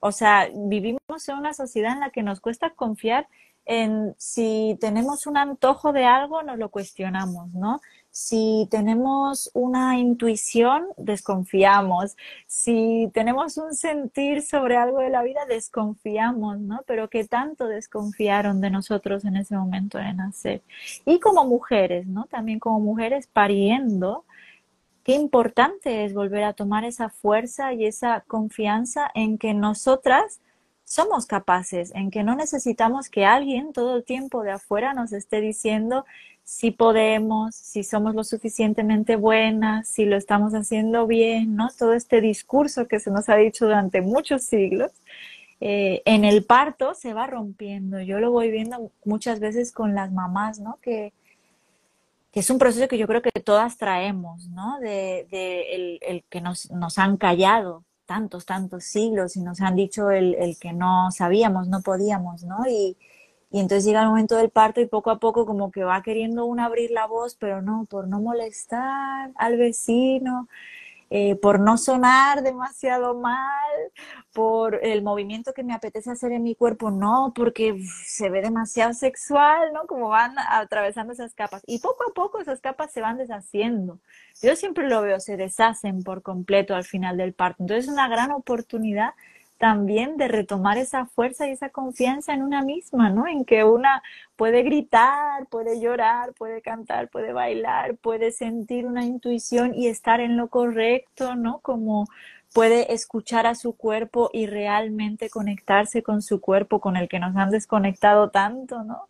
[0.00, 3.28] o sea, vivimos en una sociedad en la que nos cuesta confiar
[3.64, 7.80] en si tenemos un antojo de algo, nos lo cuestionamos, ¿no?
[8.20, 12.16] Si tenemos una intuición, desconfiamos.
[12.48, 16.82] Si tenemos un sentir sobre algo de la vida, desconfiamos, ¿no?
[16.84, 20.62] Pero ¿qué tanto desconfiaron de nosotros en ese momento de nacer?
[21.06, 22.24] Y como mujeres, ¿no?
[22.24, 24.24] También como mujeres pariendo,
[25.04, 30.40] qué importante es volver a tomar esa fuerza y esa confianza en que nosotras
[30.88, 35.42] somos capaces, en que no necesitamos que alguien todo el tiempo de afuera nos esté
[35.42, 36.06] diciendo
[36.44, 41.68] si podemos, si somos lo suficientemente buenas, si lo estamos haciendo bien, ¿no?
[41.78, 44.90] Todo este discurso que se nos ha dicho durante muchos siglos,
[45.60, 48.00] eh, en el parto se va rompiendo.
[48.00, 50.78] Yo lo voy viendo muchas veces con las mamás, ¿no?
[50.80, 51.12] Que,
[52.32, 54.80] que es un proceso que yo creo que todas traemos, ¿no?
[54.80, 60.10] De, de el, que nos, nos han callado tantos, tantos siglos y nos han dicho
[60.10, 62.58] el, el que no sabíamos, no podíamos, ¿no?
[62.68, 62.98] Y,
[63.50, 66.44] Y entonces llega el momento del parto y poco a poco como que va queriendo
[66.46, 70.48] uno abrir la voz, pero no, por no molestar al vecino,
[71.10, 73.36] eh, por no sonar demasiado mal,
[74.32, 78.92] por el movimiento que me apetece hacer en mi cuerpo, no, porque se ve demasiado
[78.92, 79.86] sexual, ¿no?
[79.86, 81.62] Como van atravesando esas capas.
[81.66, 84.00] Y poco a poco esas capas se van deshaciendo.
[84.42, 87.62] Yo siempre lo veo, se deshacen por completo al final del parto.
[87.62, 89.14] Entonces es una gran oportunidad
[89.58, 93.26] también de retomar esa fuerza y esa confianza en una misma, ¿no?
[93.26, 94.02] En que una
[94.36, 100.36] puede gritar, puede llorar, puede cantar, puede bailar, puede sentir una intuición y estar en
[100.36, 101.58] lo correcto, ¿no?
[101.60, 102.06] Como
[102.54, 107.36] puede escuchar a su cuerpo y realmente conectarse con su cuerpo, con el que nos
[107.36, 109.08] han desconectado tanto, ¿no?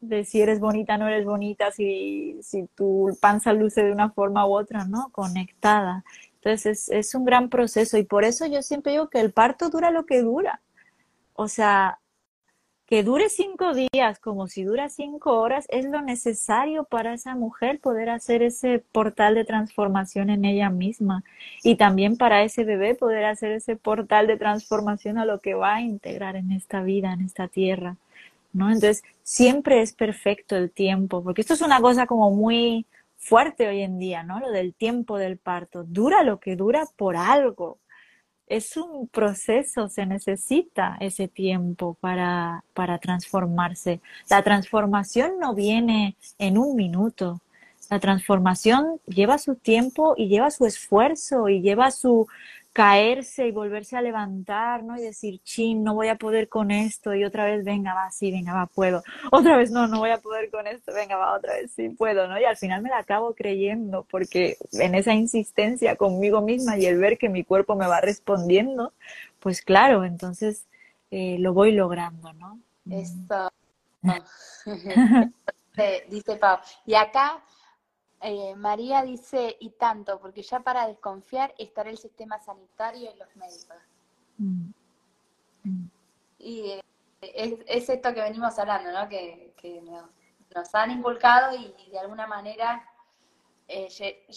[0.00, 4.46] De si eres bonita, no eres bonita, si, si tu panza luce de una forma
[4.46, 5.08] u otra, ¿no?
[5.10, 6.04] Conectada.
[6.46, 9.90] Entonces es, un gran proceso y por eso yo siempre digo que el parto dura
[9.90, 10.60] lo que dura.
[11.34, 11.98] O sea,
[12.86, 17.80] que dure cinco días como si dura cinco horas es lo necesario para esa mujer
[17.80, 21.24] poder hacer ese portal de transformación en ella misma
[21.64, 25.74] y también para ese bebé poder hacer ese portal de transformación a lo que va
[25.74, 27.96] a integrar en esta vida, en esta tierra.
[28.52, 28.68] ¿no?
[28.68, 33.82] Entonces, siempre es perfecto el tiempo, porque esto es una cosa como muy, fuerte hoy
[33.82, 34.40] en día, ¿no?
[34.40, 35.84] Lo del tiempo del parto.
[35.84, 37.78] Dura lo que dura por algo.
[38.46, 44.00] Es un proceso, se necesita ese tiempo para, para transformarse.
[44.30, 47.40] La transformación no viene en un minuto.
[47.90, 52.28] La transformación lleva su tiempo y lleva su esfuerzo y lleva su,
[52.76, 54.98] caerse y volverse a levantar, ¿no?
[54.98, 58.30] Y decir, chin, no voy a poder con esto, y otra vez, venga, va, sí,
[58.30, 59.02] venga, va, puedo.
[59.32, 62.28] Otra vez, no, no voy a poder con esto, venga, va, otra vez, sí, puedo,
[62.28, 62.38] ¿no?
[62.38, 66.98] Y al final me la acabo creyendo, porque en esa insistencia conmigo misma y el
[66.98, 68.92] ver que mi cuerpo me va respondiendo,
[69.40, 70.66] pues claro, entonces
[71.10, 72.60] eh, lo voy logrando, ¿no?
[72.90, 73.50] Eso.
[76.10, 76.58] dice Pau.
[76.84, 77.42] Y acá
[78.28, 83.36] eh, María dice, y tanto, porque ya para desconfiar estará el sistema sanitario y los
[83.36, 83.76] médicos.
[84.38, 84.70] Mm.
[85.62, 85.90] Mm.
[86.40, 86.82] Y eh,
[87.68, 89.08] es, esto que venimos hablando, ¿no?
[89.08, 89.54] Que,
[90.52, 92.84] nos, han inculcado y de alguna manera
[93.68, 93.88] eh,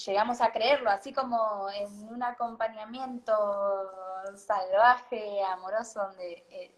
[0.05, 3.33] llegamos a creerlo, así como en un acompañamiento
[4.35, 6.75] salvaje, amoroso, donde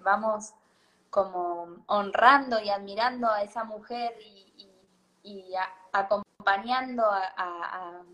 [0.00, 0.52] vamos
[1.10, 4.43] como honrando y admirando a esa mujer y,
[5.24, 5.52] y
[5.92, 8.04] acompañando a,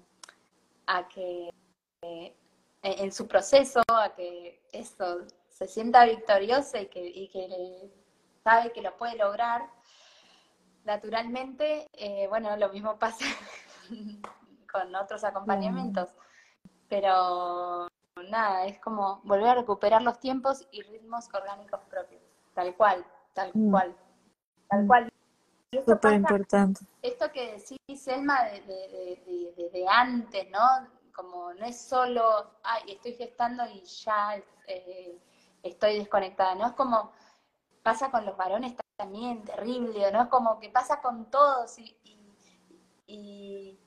[1.08, 1.50] que
[2.02, 2.34] eh,
[2.82, 7.92] en su proceso, a que eso se sienta victoriosa y que, que
[8.42, 9.68] sabe que lo puede lograr,
[10.84, 13.24] naturalmente, eh, bueno, lo mismo pasa
[14.72, 16.08] con otros acompañamientos,
[16.88, 17.88] pero
[18.28, 22.22] nada, es como volver a recuperar los tiempos y ritmos orgánicos propios,
[22.54, 23.70] tal cual, tal mm.
[23.70, 23.96] cual,
[24.68, 25.09] tal cual.
[25.72, 26.80] Súper importante.
[27.00, 30.58] Esto que decís, Selma, de, de, antes, ¿no?
[31.14, 35.18] Como no es solo, ay, estoy gestando y ya eh,
[35.62, 36.66] estoy desconectada, ¿no?
[36.66, 37.12] Es como
[37.82, 40.22] pasa con los varones también, terrible, ¿no?
[40.22, 41.96] Es como que pasa con todos y,
[43.06, 43.78] y,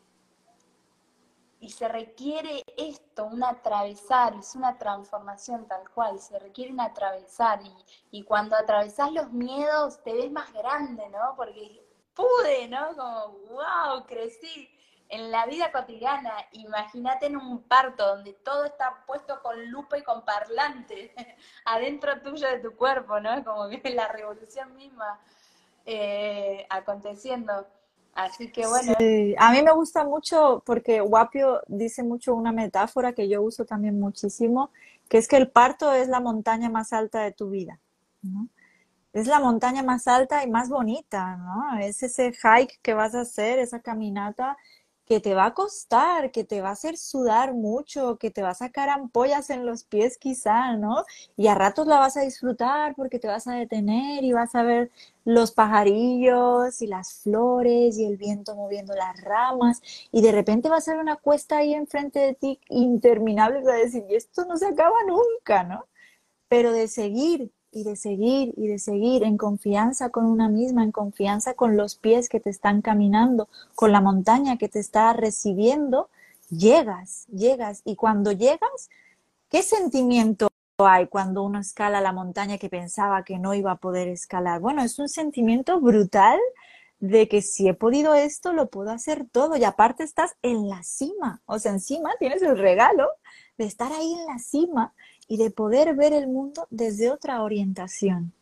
[1.63, 7.61] y, se requiere esto, un atravesar, es una transformación tal cual, se requiere un atravesar
[7.63, 7.73] y,
[8.11, 11.33] y cuando atravesás los miedos te ves más grande, ¿no?
[11.35, 12.95] Porque pude, ¿no?
[12.95, 14.69] Como, wow, crecí.
[15.09, 20.01] En la vida cotidiana, imagínate en un parto donde todo está puesto con lupa y
[20.01, 21.13] con parlante
[21.65, 23.43] adentro tuyo de tu cuerpo, ¿no?
[23.43, 25.19] Como que la revolución misma
[25.85, 27.67] eh, aconteciendo.
[28.13, 28.93] Así que bueno.
[29.39, 33.99] A mí me gusta mucho porque Guapio dice mucho una metáfora que yo uso también
[33.99, 34.71] muchísimo,
[35.09, 37.79] que es que el parto es la montaña más alta de tu vida.
[38.21, 38.47] ¿no?
[39.13, 41.77] es la montaña más alta y más bonita, ¿no?
[41.79, 44.57] Es ese hike que vas a hacer, esa caminata
[45.05, 48.49] que te va a costar, que te va a hacer sudar mucho, que te va
[48.49, 51.03] a sacar ampollas en los pies quizá, ¿no?
[51.35, 54.63] Y a ratos la vas a disfrutar porque te vas a detener y vas a
[54.63, 54.91] ver
[55.25, 60.77] los pajarillos y las flores y el viento moviendo las ramas y de repente va
[60.77, 64.57] a ser una cuesta ahí enfrente de ti interminable vas a decir, y esto no
[64.57, 65.87] se acaba nunca, ¿no?
[66.49, 70.91] Pero de seguir y de seguir y de seguir en confianza con una misma, en
[70.91, 76.09] confianza con los pies que te están caminando, con la montaña que te está recibiendo,
[76.49, 77.81] llegas, llegas.
[77.83, 78.89] Y cuando llegas,
[79.49, 84.07] ¿qué sentimiento hay cuando uno escala la montaña que pensaba que no iba a poder
[84.07, 84.61] escalar?
[84.61, 86.39] Bueno, es un sentimiento brutal
[86.99, 89.57] de que si he podido esto, lo puedo hacer todo.
[89.57, 93.09] Y aparte estás en la cima, o sea, encima tienes el regalo
[93.57, 94.93] de estar ahí en la cima
[95.33, 98.33] y de poder ver el mundo desde otra orientación,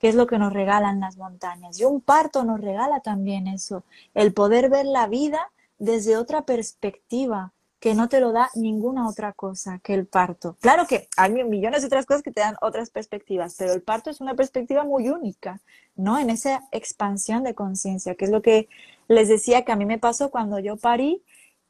[0.00, 1.78] que es lo que nos regalan las montañas.
[1.78, 7.52] Y un parto nos regala también eso, el poder ver la vida desde otra perspectiva,
[7.78, 10.56] que no te lo da ninguna otra cosa que el parto.
[10.60, 14.10] Claro que hay millones de otras cosas que te dan otras perspectivas, pero el parto
[14.10, 15.60] es una perspectiva muy única,
[15.94, 16.18] ¿no?
[16.18, 18.68] En esa expansión de conciencia, que es lo que
[19.06, 21.22] les decía que a mí me pasó cuando yo parí,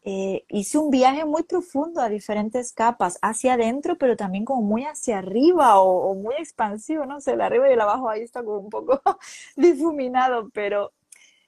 [0.05, 4.85] eh, hice un viaje muy profundo a diferentes capas, hacia adentro, pero también como muy
[4.85, 8.59] hacia arriba o, muy expansivo, no sé, el arriba y el abajo ahí está como
[8.59, 9.01] un poco
[9.57, 10.93] difuminado, pero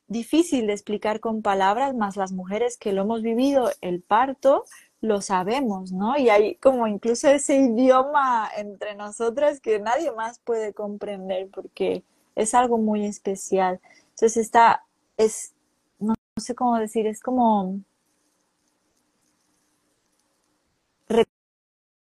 [0.06, 4.64] difícil de explicar con palabras, más las mujeres que lo hemos vivido, el parto,
[5.00, 6.16] lo sabemos, ¿no?
[6.16, 12.04] Y hay como incluso ese idioma entre nosotras que nadie más puede comprender porque
[12.36, 13.80] es algo muy especial.
[14.10, 14.84] Entonces está,
[15.16, 15.54] es,
[15.98, 17.80] no, sé cómo decir, es como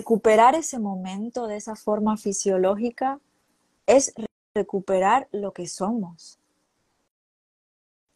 [0.06, 3.18] recuperar ese momento de esa forma fisiológica
[3.86, 4.14] es
[4.54, 6.38] recuperar lo que somos.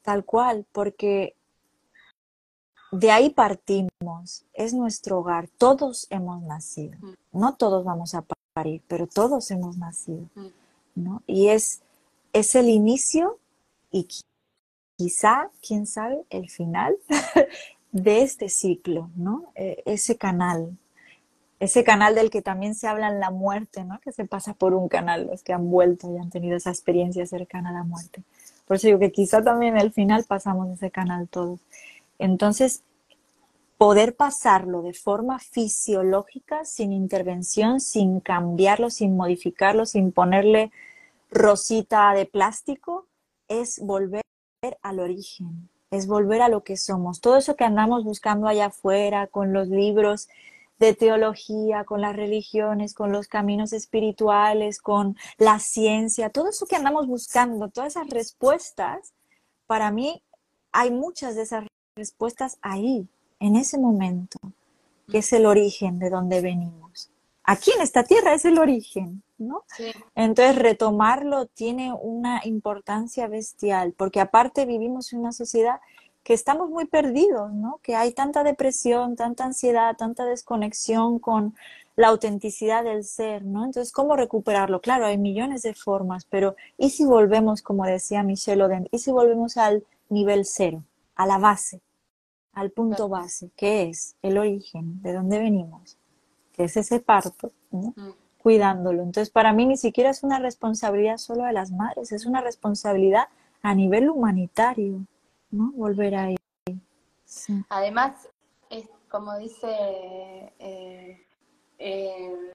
[0.03, 1.35] Tal cual, porque
[2.93, 7.15] de ahí partimos, es nuestro hogar, todos hemos nacido, mm.
[7.33, 10.47] no todos vamos a parir, pero todos hemos nacido, mm.
[10.95, 11.25] ¿no?
[11.27, 11.83] Y es,
[12.33, 13.41] es el inicio
[13.91, 14.07] y
[14.97, 16.97] quizá, quién sabe, el final
[17.91, 19.51] de este ciclo, ¿no?
[19.57, 20.79] E, ese canal,
[21.61, 24.01] ese canal del que también se habla en la muerte, ¿no?
[24.01, 27.27] Que se pasa por un canal, los que han vuelto y han tenido esa experiencia
[27.27, 28.23] cercana a la muerte.
[28.67, 31.61] Por eso digo que quizá también al final pasamos ese canal todos.
[32.19, 32.83] Entonces,
[33.77, 40.73] poder pasarlo de forma fisiológica, sin intervención, sin cambiarlo, sin modificarlo, sin ponerle
[41.31, 43.07] rosita de plástico,
[43.49, 44.23] es volver
[44.81, 47.21] al origen, es volver a lo que somos.
[47.21, 50.29] Todo eso que andamos buscando allá afuera, con los libros
[50.81, 56.77] de teología, con las religiones, con los caminos espirituales, con la ciencia, todo eso que
[56.77, 59.13] andamos buscando, todas esas respuestas,
[59.67, 60.23] para mí
[60.73, 63.07] hay muchas de esas respuestas ahí,
[63.39, 64.39] en ese momento,
[65.09, 67.11] que es el origen de donde venimos.
[67.45, 69.65] Aquí en esta tierra es el origen, ¿no?
[70.15, 75.81] Entonces retomarlo tiene una importancia bestial, porque aparte vivimos en una sociedad
[76.23, 77.81] que estamos muy perdidos, ¿no?
[77.83, 81.55] Que hay tanta depresión, tanta ansiedad, tanta desconexión con
[81.97, 83.65] la autenticidad del ser, ¿no?
[83.65, 84.81] Entonces, ¿cómo recuperarlo?
[84.81, 89.11] Claro, hay millones de formas, pero ¿y si volvemos, como decía Michelle Oden, ¿y si
[89.11, 90.83] volvemos al nivel cero,
[91.15, 91.81] a la base,
[92.53, 95.99] al punto base, que es el origen, de dónde venimos,
[96.53, 97.95] que es ese parto, ¿no?
[97.97, 98.11] Mm.
[98.43, 99.03] cuidándolo.
[99.03, 103.29] Entonces, para mí ni siquiera es una responsabilidad solo de las madres, es una responsabilidad
[103.63, 105.01] a nivel humanitario.
[105.51, 105.73] ¿No?
[105.73, 106.37] Volver ahí.
[107.69, 108.29] Además,
[108.71, 109.69] es como dice
[110.59, 111.27] eh,
[111.79, 112.53] eh,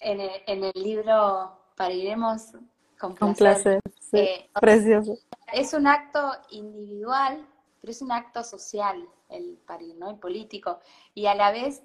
[0.00, 2.52] en, el, en, el, libro Pariremos
[2.98, 3.18] con placer.
[3.18, 3.80] Con placer
[4.12, 5.18] eh, Precioso.
[5.52, 7.46] Es un acto individual,
[7.80, 10.10] pero es un acto social el parir, ¿no?
[10.10, 10.80] El político.
[11.14, 11.82] Y a la vez,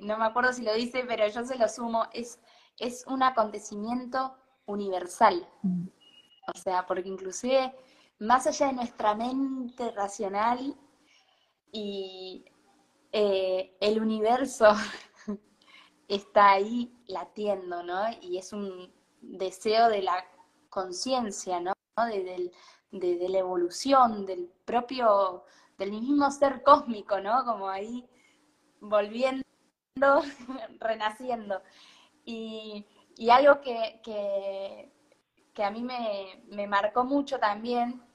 [0.00, 2.40] no me acuerdo si lo dice, pero yo se lo sumo, es,
[2.78, 4.34] es un acontecimiento
[4.66, 5.46] universal.
[5.62, 5.88] Mm.
[6.54, 7.74] O sea, porque inclusive
[8.20, 10.76] más allá de nuestra mente racional
[11.72, 12.44] y
[13.12, 14.66] eh, el universo
[16.08, 18.02] está ahí latiendo, ¿no?
[18.20, 20.24] Y es un deseo de la
[20.68, 21.72] conciencia, ¿no?
[21.96, 22.50] De,
[23.28, 25.44] la evolución, del propio,
[25.78, 27.44] del mismo ser cósmico, ¿no?
[27.44, 28.06] Como ahí
[28.80, 29.42] volviendo,
[30.78, 31.62] renaciendo.
[32.24, 32.86] Y,
[33.30, 38.09] algo que, que, a mí me marcó mucho también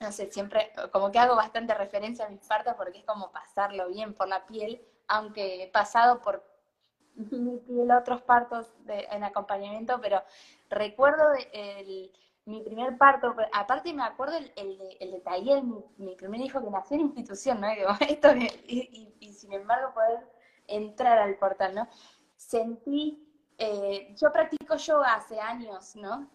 [0.00, 3.88] no sé, siempre, como que hago bastante referencia a mis partos porque es como pasarlo
[3.88, 6.42] bien por la piel, aunque he pasado por
[7.14, 10.22] mi piel otros partos en acompañamiento, pero
[10.70, 12.10] recuerdo el,
[12.46, 14.50] mi primer parto, aparte me acuerdo el,
[14.98, 15.62] el, detalle de
[15.98, 17.68] mi, primer hijo que nació en institución, ¿no?
[18.00, 20.26] Esto, y, y, sin embargo poder
[20.66, 21.88] entrar al portal, ¿no?
[22.36, 23.22] Sentí,
[23.58, 26.26] eh, yo practico yoga hace años, ¿no?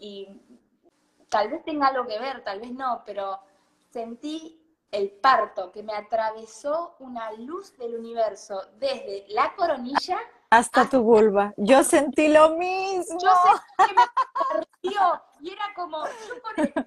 [0.00, 0.28] y
[1.28, 3.40] tal vez tenga algo que ver, tal vez no, pero
[3.90, 4.60] sentí
[4.90, 10.18] el parto que me atravesó una luz del universo desde la coronilla
[10.50, 11.52] hasta, tu vulva.
[11.58, 13.18] Yo sentí lo mismo.
[13.20, 16.34] Yo sentí que me partió y era como, yo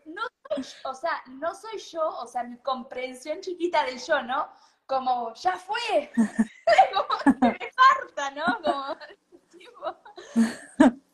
[0.06, 4.50] no soy, o sea, no soy yo, o sea, mi comprensión chiquita del yo, ¿no?
[4.88, 6.12] Como, ya fue,
[6.94, 8.46] como que me parta, ¿no?
[8.64, 8.98] Como,
[9.50, 9.96] tipo,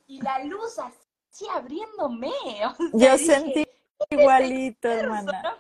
[0.07, 1.06] y la luz así
[1.53, 2.31] abriéndome.
[2.93, 3.65] Yo sentí
[4.09, 5.55] igualito, hermana.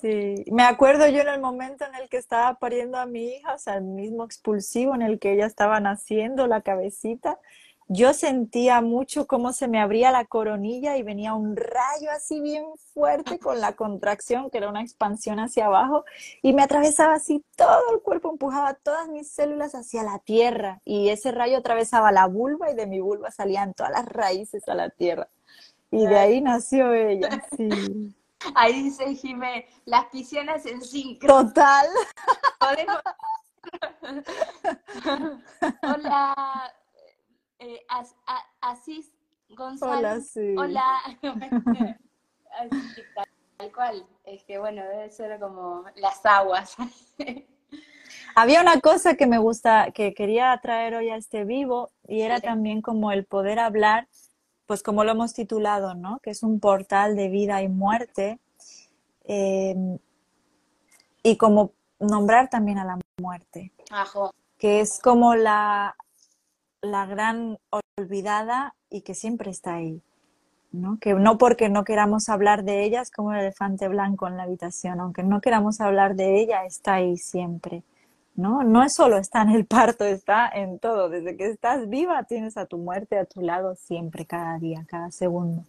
[0.00, 0.44] sí.
[0.50, 3.58] me acuerdo yo en el momento en el que estaba pariendo a mi hija, o
[3.58, 7.38] sea, el mismo expulsivo en el que ella estaba naciendo, la cabecita,
[7.94, 12.64] yo sentía mucho cómo se me abría la coronilla y venía un rayo así bien
[12.94, 16.04] fuerte con la contracción, que era una expansión hacia abajo,
[16.40, 21.10] y me atravesaba así todo el cuerpo, empujaba todas mis células hacia la tierra, y
[21.10, 24.88] ese rayo atravesaba la vulva y de mi vulva salían todas las raíces a la
[24.88, 25.28] tierra.
[25.90, 28.14] Y de ahí nació ella, sí.
[28.54, 31.26] Ahí dice Jimé, las piscinas en cinco.
[31.26, 31.86] Total.
[35.82, 36.72] Hola,
[37.62, 37.86] eh,
[38.60, 39.12] Asís
[39.50, 39.98] González.
[39.98, 40.54] Hola, sí.
[40.56, 40.98] Hola.
[43.56, 44.06] tal cual.
[44.24, 46.76] Es que bueno, debe ser como las aguas.
[48.34, 52.40] Había una cosa que me gusta, que quería traer hoy a este vivo, y era
[52.40, 54.08] también como el poder hablar,
[54.66, 56.18] pues como lo hemos titulado, ¿no?
[56.20, 58.38] Que es un portal de vida y muerte.
[59.24, 59.98] Eh,
[61.22, 63.72] y como nombrar también a la muerte.
[64.58, 65.94] Que es como la,
[66.82, 70.02] la gran olvidada y que siempre está ahí.
[70.72, 70.98] ¿no?
[70.98, 74.44] Que no porque no queramos hablar de ella es como el elefante blanco en la
[74.44, 77.82] habitación, aunque no queramos hablar de ella, está ahí siempre.
[78.34, 78.62] ¿no?
[78.62, 81.08] No es solo está en el parto, está en todo.
[81.08, 85.10] Desde que estás viva tienes a tu muerte a tu lado siempre, cada día, cada
[85.10, 85.64] segundo.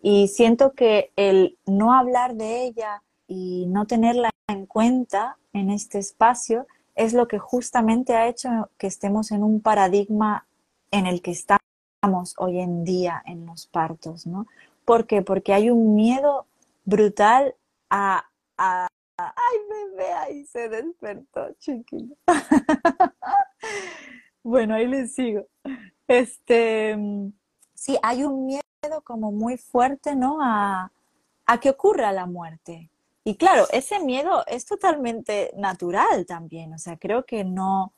[0.00, 5.98] Y siento que el no hablar de ella y no tenerla en cuenta en este
[5.98, 10.46] espacio es lo que justamente ha hecho que estemos en un paradigma
[10.90, 14.46] en el que estamos hoy en día en los partos, ¿no?
[14.84, 15.22] ¿Por qué?
[15.22, 16.46] Porque hay un miedo
[16.84, 17.54] brutal
[17.90, 18.24] a,
[18.56, 22.16] a ay, bebé, ahí se despertó, chiquillo.
[24.42, 25.46] bueno, ahí les sigo.
[26.06, 26.96] Este,
[27.74, 28.62] sí, hay un miedo
[29.04, 30.38] como muy fuerte, ¿no?
[30.40, 30.90] A,
[31.46, 32.90] a que ocurra la muerte.
[33.24, 37.92] Y claro, ese miedo es totalmente natural también, o sea, creo que no,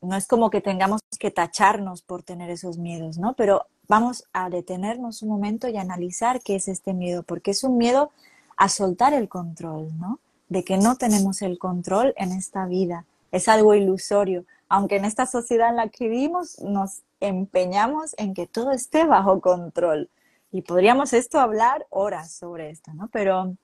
[0.00, 3.34] no es como que tengamos que tacharnos por tener esos miedos, ¿no?
[3.34, 7.76] Pero vamos a detenernos un momento y analizar qué es este miedo, porque es un
[7.76, 8.10] miedo
[8.56, 10.20] a soltar el control, ¿no?
[10.48, 15.26] De que no tenemos el control en esta vida, es algo ilusorio, aunque en esta
[15.26, 20.08] sociedad en la que vivimos nos empeñamos en que todo esté bajo control.
[20.50, 23.08] Y podríamos esto hablar horas sobre esto, ¿no?
[23.08, 23.54] Pero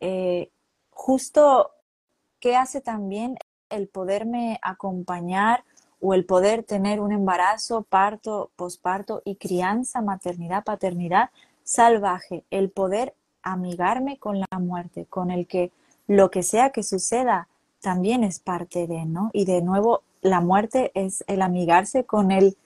[0.00, 0.50] eh,
[0.90, 1.70] justo
[2.38, 3.36] qué hace también
[3.70, 5.64] el poderme acompañar
[6.00, 11.30] o el poder tener un embarazo, parto, posparto y crianza, maternidad, paternidad
[11.64, 15.72] salvaje, el poder amigarme con la muerte, con el que
[16.06, 17.48] lo que sea que suceda
[17.80, 19.30] también es parte de, ¿no?
[19.32, 22.56] Y de nuevo, la muerte es el amigarse con el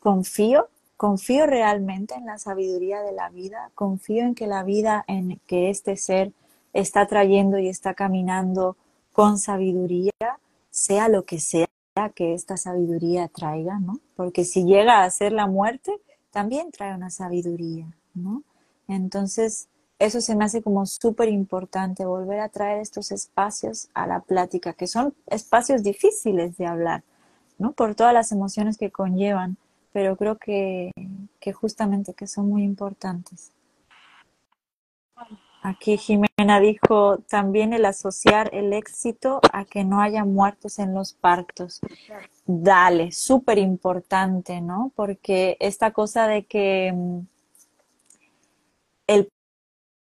[0.00, 5.40] confío, confío realmente en la sabiduría de la vida, confío en que la vida, en
[5.46, 6.32] que este ser
[6.72, 8.76] está trayendo y está caminando
[9.12, 10.12] con sabiduría,
[10.70, 11.68] sea lo que sea
[12.14, 14.00] que esta sabiduría traiga, ¿no?
[14.16, 15.92] Porque si llega a ser la muerte,
[16.30, 18.42] también trae una sabiduría, ¿no?
[18.88, 24.20] Entonces, eso se me hace como súper importante, volver a traer estos espacios a la
[24.20, 27.04] plática, que son espacios difíciles de hablar,
[27.58, 27.72] ¿no?
[27.72, 29.58] Por todas las emociones que conllevan,
[29.92, 30.90] pero creo que,
[31.38, 33.52] que justamente que son muy importantes.
[35.64, 41.12] Aquí Jimena dijo también el asociar el éxito a que no haya muertos en los
[41.12, 41.80] partos.
[42.46, 44.90] Dale, súper importante, ¿no?
[44.96, 47.20] Porque esta cosa de que mm,
[49.06, 49.28] el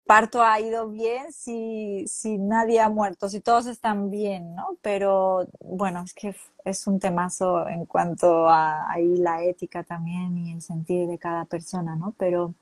[0.04, 4.76] parto ha ido bien si, si nadie ha muerto, si todos están bien, ¿no?
[4.82, 6.36] Pero bueno, es que
[6.66, 11.46] es un temazo en cuanto a ahí la ética también y el sentir de cada
[11.46, 12.14] persona, ¿no?
[12.18, 12.54] Pero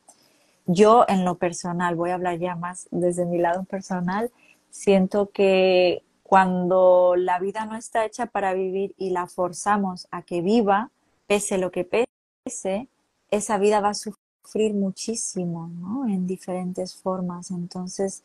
[0.66, 4.30] yo en lo personal, voy a hablar ya más desde mi lado personal,
[4.70, 10.40] siento que cuando la vida no está hecha para vivir y la forzamos a que
[10.40, 10.90] viva,
[11.26, 12.88] pese lo que pese,
[13.30, 16.08] esa vida va a sufrir muchísimo, ¿no?
[16.08, 17.50] En diferentes formas.
[17.50, 18.22] Entonces,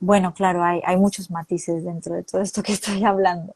[0.00, 3.54] bueno, claro, hay, hay muchos matices dentro de todo esto que estoy hablando,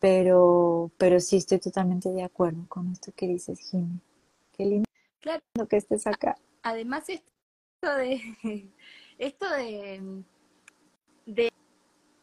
[0.00, 4.00] pero, pero sí estoy totalmente de acuerdo con esto que dices, Jimmy.
[4.56, 4.88] Qué lindo
[5.20, 5.40] claro.
[5.68, 6.36] que estés acá.
[6.62, 7.04] Además,
[7.90, 8.20] de
[9.18, 10.22] esto de,
[11.26, 11.52] de,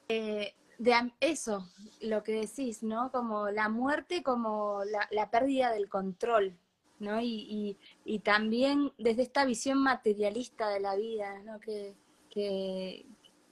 [0.07, 1.67] de, eso,
[2.01, 3.11] lo que decís, ¿no?
[3.11, 4.81] Como la muerte, como
[5.11, 6.57] la, pérdida del control,
[6.99, 7.21] ¿no?
[7.21, 11.59] Y, y, también desde esta visión materialista de la vida, ¿no?
[11.59, 11.95] Que,
[12.29, 13.05] que,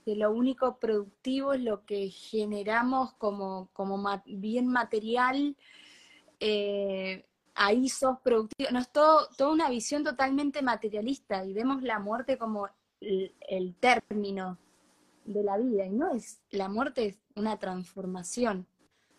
[0.06, 5.56] lo único productivo es lo que generamos como, como bien material,
[6.40, 7.29] eh,
[7.60, 8.72] ahí sos productivo.
[8.72, 12.70] No es todo, toda una visión totalmente materialista y vemos la muerte como
[13.02, 14.58] el, término
[15.26, 15.86] de la vida.
[15.86, 18.66] Y no es, la muerte es una transformación.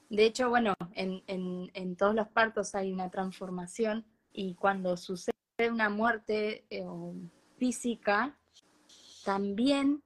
[0.09, 5.35] De hecho, bueno, en, en, todos los partos hay una transformación y cuando sucede
[5.71, 6.85] una muerte eh,
[7.59, 8.37] física,
[9.25, 10.03] también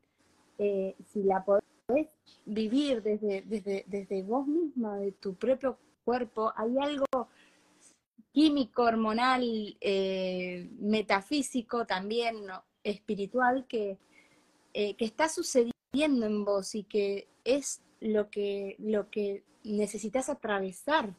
[0.59, 2.09] eh, si la podés
[2.45, 7.29] vivir desde, desde, desde vos misma, de tu propio cuerpo, hay algo
[8.35, 9.43] químico, hormonal,
[9.81, 12.35] eh, metafísico también,
[12.83, 13.97] espiritual, que,
[14.75, 21.15] que está sucediendo en vos y que es lo que, lo que necesitas atravesar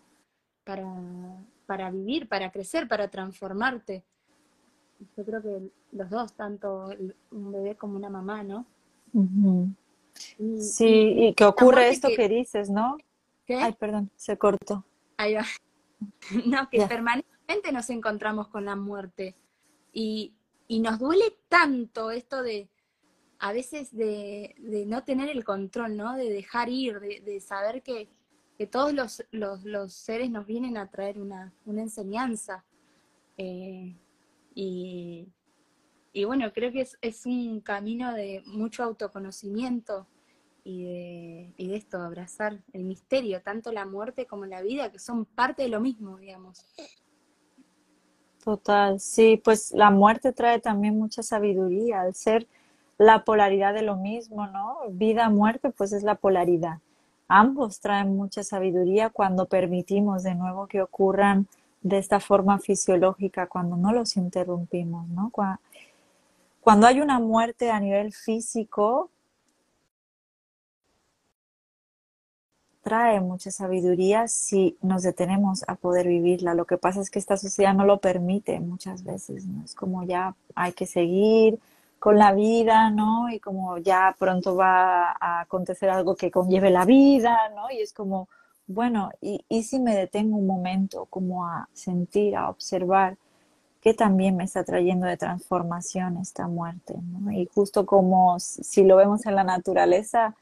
[0.65, 0.85] para,
[1.65, 4.03] para vivir, para crecer, para transformarte.
[5.15, 6.89] Yo creo que los dos, tanto
[7.31, 8.65] un bebé como una mamá, ¿no?
[10.59, 12.97] sí, y, que ocurre esto que, dices, ¿no?
[13.45, 13.55] ¿Qué?
[13.55, 14.83] Ay, perdón, se cortó.
[15.17, 15.45] Ahí va.
[16.45, 19.35] No, que permanentemente nos encontramos con la muerte.
[19.91, 20.35] Y,
[20.67, 22.69] y nos duele tanto esto de,
[23.39, 26.15] a veces de, de, no tener el control, ¿no?
[26.15, 28.09] De dejar ir, de, de saber que,
[28.57, 32.65] que todos los, los, seres nos vienen a traer una, una enseñanza.
[33.37, 33.95] Eh,
[34.53, 35.27] y,
[36.13, 40.07] y, bueno, creo que es, es, un camino de mucho autoconocimiento
[40.65, 44.99] y de, y de esto, abrazar el misterio, tanto la muerte como la vida, que
[44.99, 46.65] son parte de lo mismo, digamos.
[48.43, 52.47] Total, sí, pues la muerte trae también mucha sabiduría, al ser
[52.97, 54.79] la polaridad de lo mismo, ¿no?
[54.89, 56.79] Vida, muerte, pues es la polaridad
[57.27, 61.47] ambos traen mucha sabiduría cuando permitimos de nuevo que ocurran
[61.81, 65.31] de esta forma fisiológica, cuando no los interrumpimos, ¿no?
[66.61, 69.11] Cuando hay una muerte a nivel físico,
[72.85, 76.53] trae mucha sabiduría si nos detenemos a poder vivirla.
[76.53, 79.45] Lo que pasa es que esta sociedad no lo permite muchas veces.
[79.63, 81.59] Es como ya hay que seguir,
[82.05, 83.31] con la vida, ¿no?
[83.31, 87.71] Y como ya pronto va a acontecer algo que conlleve la vida, ¿no?
[87.71, 88.29] Y es como,
[88.67, 93.17] bueno, y, si me detengo un momento como a sentir, a observar
[93.81, 96.93] qué también me está trayendo de transformación esta muerte.
[97.31, 100.35] Y justo como si lo vemos en la naturaleza,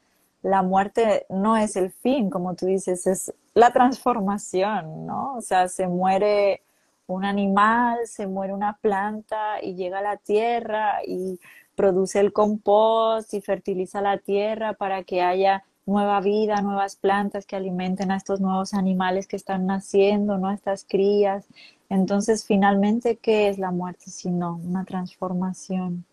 [0.44, 5.36] la muerte no es el fin, como tú dices, es la transformación, ¿no?
[5.36, 6.62] O sea, se muere
[7.08, 11.40] un animal, se muere una planta y llega a la tierra y
[11.76, 17.56] produce el compost y fertiliza la tierra para que haya nueva vida, nuevas plantas que
[17.56, 20.52] alimenten a estos nuevos animales que están naciendo, ¿no?
[20.52, 21.46] Estas crías.
[21.90, 26.06] Entonces, finalmente, ¿qué es la muerte sino una transformación?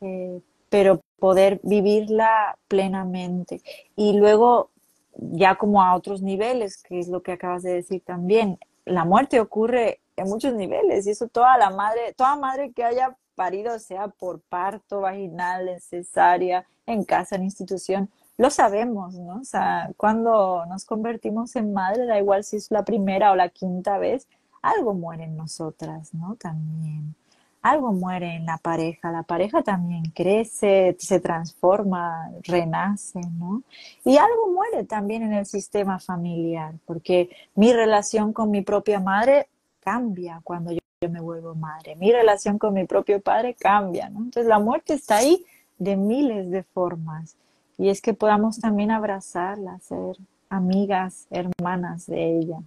[0.00, 3.62] Eh, pero poder vivirla plenamente.
[3.94, 4.70] Y luego,
[5.14, 9.38] ya como a otros niveles, que es lo que acabas de decir también, la muerte
[9.38, 14.08] ocurre en muchos niveles y eso toda la madre, toda madre que haya parido, sea
[14.08, 19.42] por parto vaginal, en cesárea, en casa, en institución, lo sabemos, ¿no?
[19.42, 23.48] O sea, cuando nos convertimos en madre, da igual si es la primera o la
[23.48, 24.26] quinta vez,
[24.60, 26.34] algo muere en nosotras, ¿no?
[26.34, 27.14] También.
[27.62, 33.62] Algo muere en la pareja, la pareja también crece, se transforma, renace, ¿no?
[34.04, 39.46] Y algo muere también en el sistema familiar, porque mi relación con mi propia madre
[39.78, 41.96] cambia cuando yo, me vuelvo madre.
[41.96, 44.18] Mi relación con mi propio padre cambia, ¿no?
[44.20, 45.44] Entonces la muerte está ahí
[45.78, 47.36] de miles de formas.
[47.78, 50.16] Y es que podamos también abrazarla, ser
[50.48, 52.58] amigas, hermanas de ella.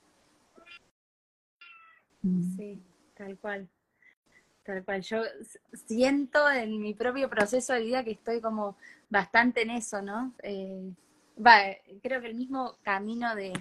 [2.24, 2.58] Mm.
[2.58, 2.82] Sí,
[3.16, 3.70] tal cual.
[4.66, 5.02] Tal cual.
[5.02, 5.22] Yo
[5.88, 8.78] siento en mi propio proceso de vida que estoy como
[9.10, 10.34] bastante en eso, ¿no?
[10.42, 10.92] Eh,
[12.02, 13.54] creo que el mismo camino de,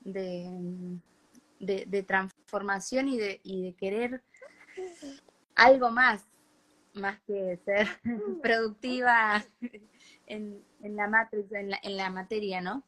[0.00, 1.00] de
[1.62, 4.22] de, transformación y de, y de querer
[5.54, 6.24] algo más,
[6.94, 7.88] más que ser
[8.42, 9.44] productiva
[10.26, 12.82] en, en la matriz, en la, en la, materia, ¿no?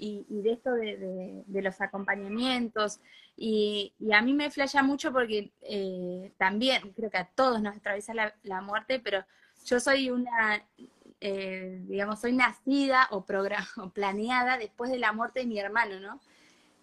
[0.00, 3.00] Y, y de esto de, de, los acompañamientos.
[3.36, 7.76] Y, y, a mí me flasha mucho porque eh, también creo que a todos nos
[7.76, 9.24] atraviesa la, la muerte, pero
[9.64, 10.62] yo soy una,
[11.20, 13.24] eh, digamos, soy nacida o,
[13.82, 16.20] o planeada después de la muerte de mi hermano, ¿no?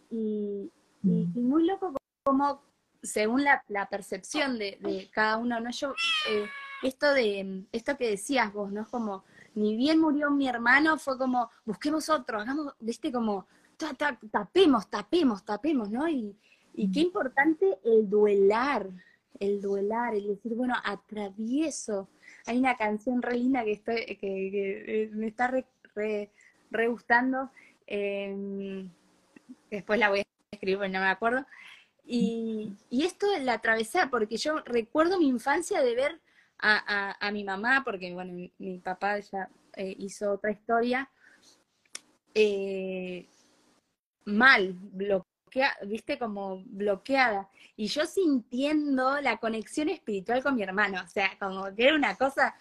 [0.10, 0.72] Y,
[1.04, 1.40] y, mm.
[1.40, 1.94] muy loco
[2.24, 2.62] como,
[3.02, 5.72] según la, percepción de, cada uno, ¿no?
[5.72, 5.94] Yo,
[6.30, 6.48] eh,
[6.84, 8.88] esto de, esto que decías vos, ¿no?
[8.90, 9.24] Como,
[9.56, 13.48] ni bien murió mi hermano, fue como, busquemos otro, hagamos, viste, como,
[14.32, 16.08] tapemos, tapemos, tapemos, ¿no?
[16.08, 16.36] Y,
[16.74, 18.90] y qué importante el duelar,
[19.40, 22.10] el duelar, el decir, bueno, atravieso.
[22.46, 25.66] Hay una canción re linda que, estoy, que, eh, me está re,
[26.72, 27.50] re, gustando.
[27.88, 28.90] Em,
[29.70, 31.46] después la voy a escribir, no me acuerdo.
[32.06, 36.22] Y, esto de la atravesar, porque yo recuerdo mi infancia de ver
[36.60, 41.10] a, mi mamá, porque bueno, mi, papá ya eh, hizo otra historia,
[42.34, 43.28] eh,
[44.26, 47.50] mal, bloqueada, viste, como bloqueada.
[47.76, 52.16] Y yo sintiendo la conexión espiritual con mi hermano, o sea, como que era una
[52.16, 52.56] cosa,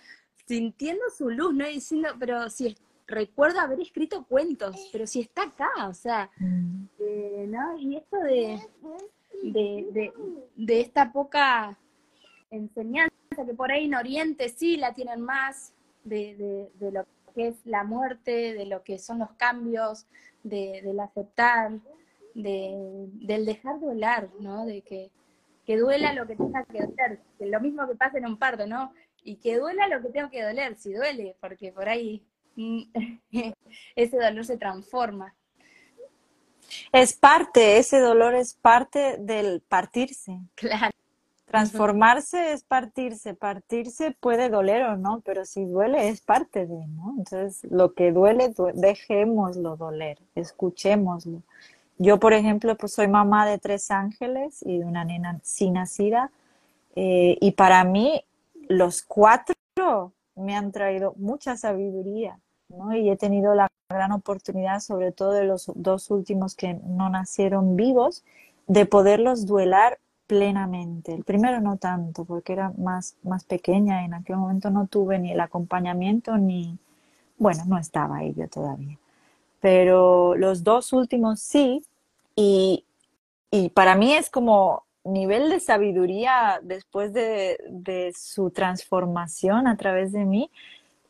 [0.47, 2.77] sintiendo su luz, no diciendo, pero si
[3.07, 6.85] recuerdo haber escrito cuentos, pero si está acá, o sea, mm.
[7.01, 7.79] eh, ¿no?
[7.79, 8.61] Y esto de,
[9.43, 10.13] de,
[10.57, 11.79] de, esta poca
[12.51, 15.75] enseñanza que por ahí en Oriente sí la tienen más,
[16.05, 20.07] de, de, lo que es la muerte, de lo que son los cambios,
[20.43, 21.73] de, del aceptar,
[22.35, 24.67] de, del dejar de volar, ¿no?
[24.67, 25.11] De que,
[25.67, 28.67] que duela lo que tenga que doler, que lo mismo que pasa en un parto,
[28.67, 28.93] ¿no?
[29.23, 32.23] Y que duela lo que tengo que doler, si duele, porque por ahí
[32.57, 32.83] mm,
[33.97, 35.35] ese dolor se transforma.
[36.93, 40.39] Es parte, ese dolor es parte del partirse.
[40.55, 40.91] Claro.
[41.55, 47.15] Transformarse es partirse, partirse puede doler o no, pero si duele es parte de, ¿no?
[47.17, 51.43] Entonces, lo que duele, dejémoslo doler, escuchémoslo.
[51.97, 56.33] Yo, por ejemplo, pues soy mamá de tres ángeles y de una nena sin nacida,
[56.97, 58.25] eh, y para mí
[58.69, 59.55] los cuatro
[60.35, 62.97] me han traído mucha sabiduría, ¿no?
[62.97, 67.77] Y he tenido la gran oportunidad, sobre todo de los dos últimos que no nacieron
[67.77, 68.25] vivos,
[68.67, 71.15] de poderlos duelar plenamente.
[71.15, 75.19] El primero no tanto, porque era más, más pequeña y en aquel momento no tuve
[75.19, 76.79] ni el acompañamiento ni,
[77.39, 78.99] bueno, no estaba ella todavía.
[79.61, 81.83] Pero los dos últimos sí,
[82.37, 82.85] y,
[83.51, 90.13] y para mí es como nivel de sabiduría después de, de su transformación a través
[90.13, 90.51] de mí,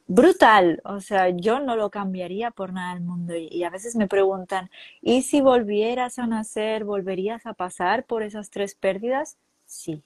[0.07, 3.35] brutal, o sea, yo no lo cambiaría por nada del mundo.
[3.37, 8.51] Y, a veces me preguntan, ¿y si volvieras a nacer, volverías a pasar por esas
[8.51, 9.39] tres pérdidas?
[9.67, 10.03] Sí.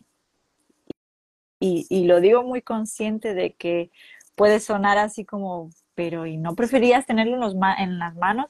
[1.60, 3.90] Y, y lo digo muy consciente de que
[4.36, 7.36] puede sonar así como, pero ¿y no preferías tenerlo
[7.78, 8.46] en las manos?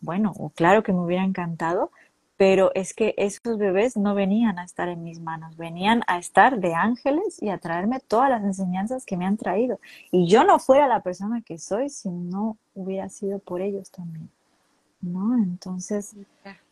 [0.00, 1.90] Bueno, claro que me hubiera encantado,
[2.40, 6.58] pero es que esos bebés no venían a estar en mis manos, venían a estar
[6.58, 9.78] de ángeles y a traerme todas las enseñanzas que me han traído.
[10.10, 14.30] Y yo no fuera la persona que soy si no hubiera sido por ellos también.
[15.02, 15.36] ¿No?
[15.36, 16.16] Entonces,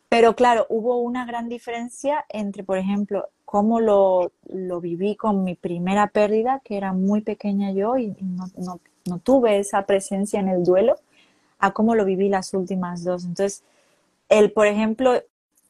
[0.08, 5.54] pero claro, hubo una gran diferencia entre, por ejemplo, cómo lo, lo viví con mi
[5.54, 10.48] primera pérdida, que era muy pequeña yo y no, no, no tuve esa presencia en
[10.48, 10.96] el duelo,
[11.58, 13.26] a cómo lo viví las últimas dos.
[13.26, 13.64] Entonces,
[14.30, 15.20] el, por ejemplo,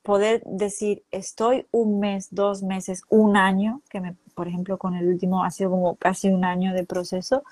[0.09, 5.07] poder decir, estoy un mes, dos meses, un año, que me, por ejemplo con el
[5.07, 7.45] último ha sido como casi un año de proceso,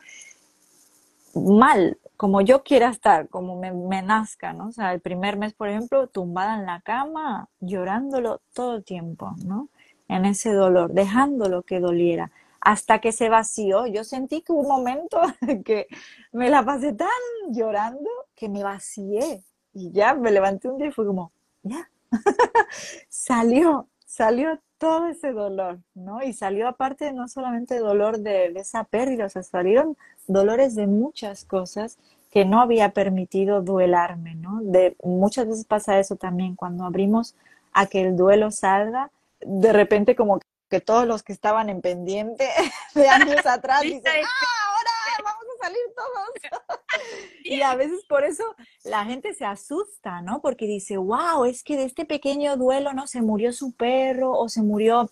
[1.35, 4.69] mal, como yo quiera estar, como me, me, nazca, ¿no?
[4.69, 9.35] O sea, el primer mes, por ejemplo, tumbada en la cama, llorándolo todo el tiempo,
[9.45, 9.69] ¿no?
[10.09, 12.31] En ese dolor, dejándolo que doliera,
[12.63, 13.87] hasta que se vació.
[13.87, 15.21] Yo sentí que hubo un momento
[15.67, 15.89] que
[16.33, 17.09] me la pasé tan
[17.51, 19.43] llorando que me vacié
[19.75, 21.33] y ya me levanté un día y fue como,
[21.63, 21.87] ya,
[23.09, 26.23] salió, salió todo ese dolor, ¿no?
[26.23, 29.97] Y salió aparte no solamente dolor de, esa pérdida, o sea, salieron
[30.27, 31.99] dolores de muchas cosas
[32.31, 34.61] que no había permitido duelarme, ¿no?
[34.63, 37.35] De, muchas veces pasa eso también, cuando abrimos
[37.73, 39.11] a que el duelo salga,
[39.41, 42.49] de repente como que todos los que estaban en pendiente
[42.95, 46.61] de años atrás dicen, ¡ah, ahora vamos a salir todos!
[47.45, 50.41] y a veces por eso la gente se asusta, ¿no?
[50.41, 53.07] Porque dice, wow, es que de este pequeño duelo, ¿no?
[53.07, 55.11] Se murió su perro o se murió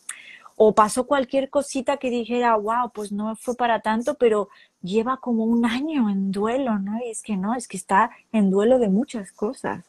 [0.56, 4.48] o pasó cualquier cosita que dijera, wow, pues no fue para tanto, pero
[4.82, 6.98] lleva como un año en duelo, ¿no?
[7.04, 9.84] Y es que no, es que está en duelo de muchas cosas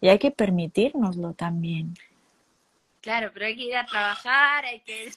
[0.00, 1.94] y hay que permitirnoslo también.
[3.00, 5.10] Claro, pero hay que ir a trabajar, hay que...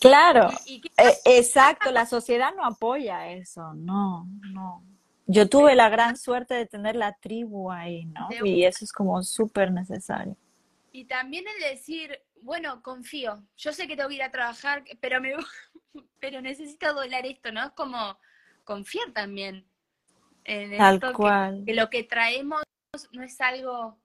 [0.00, 4.84] Claro, e, exacto, la sociedad no apoya eso, no, no.
[5.26, 8.28] Yo tuve la gran suerte de tener la tribu ahí, ¿no?
[8.44, 10.36] Y eso es como súper necesario.
[10.92, 15.20] Y también el decir, bueno, confío, yo sé que tengo que ir a trabajar, pero
[15.20, 15.34] me
[16.20, 17.64] pero necesito doblar esto, ¿no?
[17.64, 18.18] Es como
[18.64, 19.66] confiar también
[20.44, 21.62] en Tal cual.
[21.64, 22.62] Que, lo que traemos
[23.12, 23.98] no es algo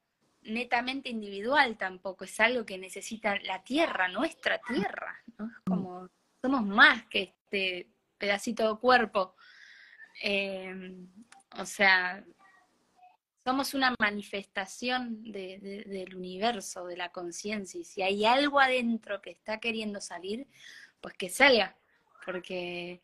[0.46, 5.48] netamente individual tampoco, es algo que necesita la tierra, nuestra tierra, ¿no?
[5.48, 6.10] Es como,
[6.42, 9.36] somos más que este pedacito de cuerpo.
[10.22, 11.08] Em,
[11.58, 12.24] o sea,
[13.44, 19.60] somos una manifestación del universo, de la conciencia, y si hay algo adentro que está
[19.60, 20.48] queriendo salir,
[21.02, 21.78] pues que salga,
[22.26, 23.02] porque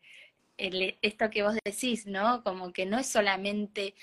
[0.56, 2.42] esto que vos decís, ¿no?
[2.42, 3.94] Como que no es solamente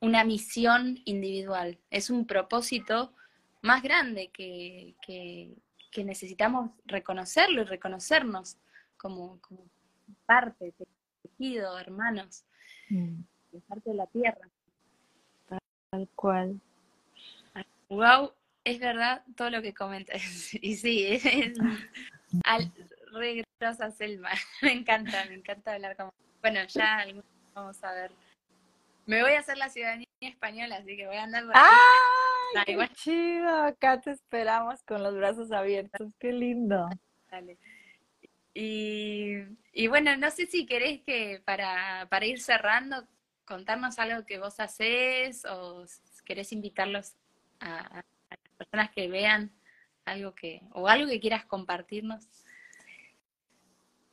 [0.00, 3.12] una misión individual, es un propósito
[3.62, 4.94] más grande que,
[5.96, 8.56] necesitamos reconocerlo y reconocernos
[8.96, 9.66] como, como
[10.24, 10.72] parte
[11.22, 12.44] tejido, hermanos,
[12.88, 13.20] mm.
[13.68, 14.48] parte de la tierra.
[15.90, 16.60] Tal cual.
[17.88, 18.32] Wow,
[18.64, 20.22] es verdad todo lo que comentas.
[20.62, 21.58] Y sí, es, es
[22.44, 22.72] al,
[23.12, 23.44] re
[23.96, 24.30] Selma.
[24.62, 27.04] me encanta, me encanta hablar con Bueno, ya
[27.54, 28.12] vamos a ver.
[29.10, 31.62] Me voy a hacer la ciudadanía española, así que voy a andar por ahí.
[32.54, 32.64] ¡Ay!
[32.64, 33.48] qué chido!
[33.64, 36.12] Acá te esperamos con los brazos abiertos.
[36.20, 36.88] ¡Qué lindo!
[37.28, 37.58] Dale.
[38.54, 39.32] Y,
[39.72, 43.04] y bueno, no sé si querés que para, para ir cerrando,
[43.44, 45.84] contarnos algo que vos hacés o
[46.24, 47.16] querés invitarlos
[47.58, 49.50] a, a las personas que vean
[50.04, 52.28] algo que, o algo que quieras compartirnos.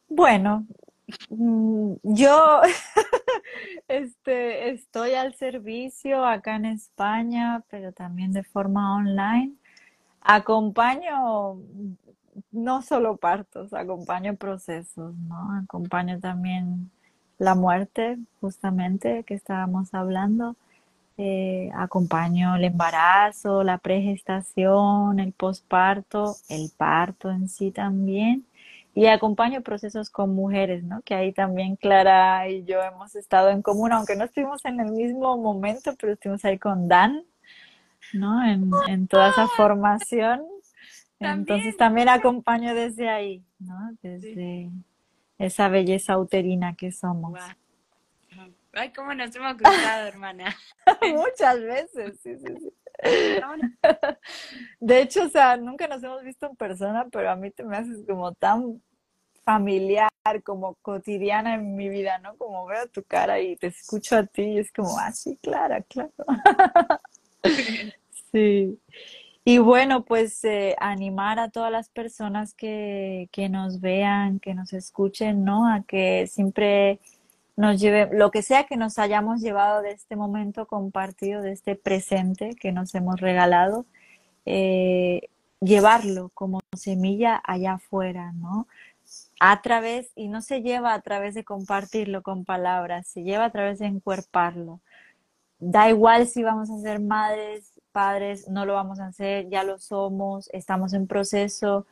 [0.07, 0.65] Bueno,
[1.29, 2.61] mm, yo
[3.87, 9.53] este, estoy al servicio acá en España, pero también de forma online.
[10.21, 11.57] Acompaño
[12.51, 15.59] no solo partos, acompaño procesos, ¿no?
[15.63, 16.91] Acompaño también
[17.37, 20.55] la muerte, justamente, que estábamos hablando.
[21.19, 28.45] Eh, acompaño el embarazo, la pregestación, el posparto, el parto en sí también.
[28.97, 31.03] Y acompaño procesos con mujeres, ¿no?
[31.03, 34.91] Que ahí también Clara y yo hemos estado en común, aunque no estuvimos en el
[34.91, 37.23] mismo momento, pero estuvimos ahí con Dan,
[38.13, 38.43] ¿no?
[38.43, 40.41] En, en toda esa formación.
[41.19, 43.75] Entonces también acompaño desde ahí, ¿no?
[44.01, 44.71] Desde
[45.37, 47.39] esa belleza uterina que somos.
[48.73, 50.55] Ay, cómo nos hemos cruzado, hermana.
[51.13, 52.73] Muchas veces, sí, sí, sí.
[54.79, 57.77] De hecho, o sea, nunca nos hemos visto en persona, pero a mí te me
[57.77, 58.81] haces como tan
[59.47, 60.09] familiar,
[60.43, 62.35] como cotidiana en mi vida, ¿no?
[62.35, 65.83] Como veo tu cara y te escucho a ti y es como, ah, sí, claro,
[65.87, 66.11] claro.
[68.33, 68.77] Sí.
[69.45, 74.73] Y bueno, pues eh, animar a todas las personas que, que nos vean, que nos
[74.73, 75.65] escuchen, ¿no?
[75.71, 76.99] A que siempre
[77.55, 81.77] nos lleve, lo que sea que nos hayamos llevado de este momento compartido, de este
[81.77, 83.85] presente que nos hemos regalado,
[84.45, 85.29] eh,
[85.61, 88.67] llevarlo como semilla allá afuera, ¿no?
[89.39, 93.51] A través, y no se lleva a través de compartirlo con palabras, se lleva a
[93.51, 94.81] través de encuerparlo.
[95.59, 99.79] Da igual si vamos a ser madres, padres, no lo vamos a hacer, ya lo
[99.79, 101.88] somos, estamos en proceso.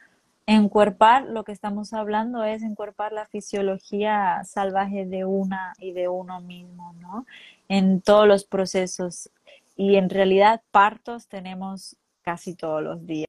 [0.48, 6.42] Encuerpar, lo que estamos hablando es encuerpar la fisiología salvaje de una y de uno
[6.42, 7.26] mismo, ¿no?
[7.68, 9.32] En todos los procesos.
[9.76, 13.28] Y en realidad partos tenemos casi todos los días,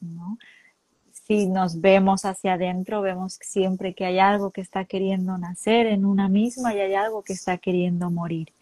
[0.00, 0.38] ¿no?
[1.28, 6.06] Si nos vemos hacia adentro, vemos siempre que hay algo que está queriendo nacer en
[6.06, 8.54] una misma y hay algo que está queriendo morir.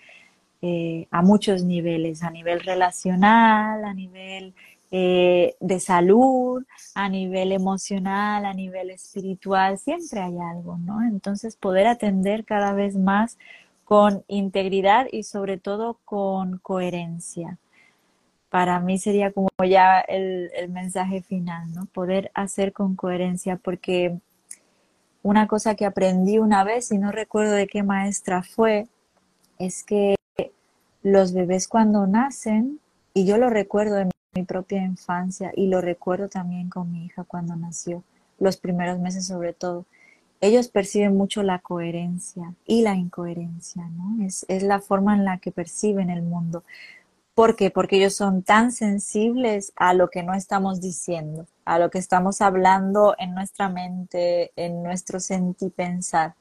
[0.63, 4.53] Eh, a muchos niveles, a nivel relacional, a nivel
[4.91, 6.65] eh, de salud,
[6.97, 11.03] a nivel emocional, a nivel espiritual, siempre hay algo, ¿no?
[11.05, 13.39] Entonces poder atender cada vez más
[13.85, 17.59] con integridad y sobre todo con coherencia.
[18.51, 21.87] Para mí sería como ya el, mensaje final, ¿no?
[21.87, 24.19] Poder hacer con coherencia, porque
[25.23, 28.87] una cosa que aprendí una vez, y no recuerdo de qué maestra fue,
[29.59, 30.15] es que
[31.03, 32.81] los bebés cuando nacen,
[33.15, 37.25] y yo lo recuerdo en mi propia infancia y lo recuerdo también con mi hija
[37.25, 38.05] cuando nació,
[38.39, 39.87] los primeros meses sobre todo,
[40.41, 44.25] ellos perciben mucho la coherencia y la incoherencia, ¿no?
[44.25, 46.63] Es, es la forma en la que perciben el mundo.
[47.37, 47.71] ¿Por qué?
[47.71, 52.41] Porque ellos son tan sensibles a lo que no estamos diciendo, a lo que estamos
[52.41, 56.35] hablando en nuestra mente, en nuestro sentir pensar.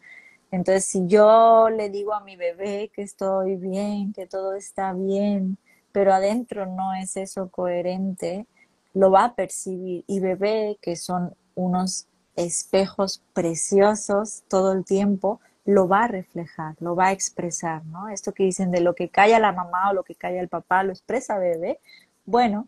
[0.51, 5.57] Entonces, si yo le digo a mi bebé que estoy bien, que todo está bien,
[5.91, 8.47] pero adentro no es eso coherente,
[8.93, 10.05] lo va a percibir.
[10.07, 16.95] Y bebé, que son unos espejos preciosos todo el tiempo, lo va a reflejar, lo
[16.95, 18.09] va a expresar, ¿no?
[18.09, 20.83] Esto que dicen de lo que calla la mamá o lo que calla el papá,
[20.83, 21.79] lo expresa bebé.
[22.25, 22.67] Bueno,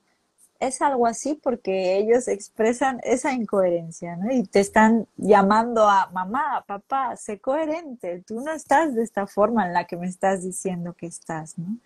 [0.59, 4.31] es algo así porque ellos expresan esa incoherencia, ¿no?
[4.31, 9.67] Y te están llamando a mamá, papá, sé coherente, tú no estás de esta forma
[9.67, 11.77] en la que me estás diciendo que estás, ¿no?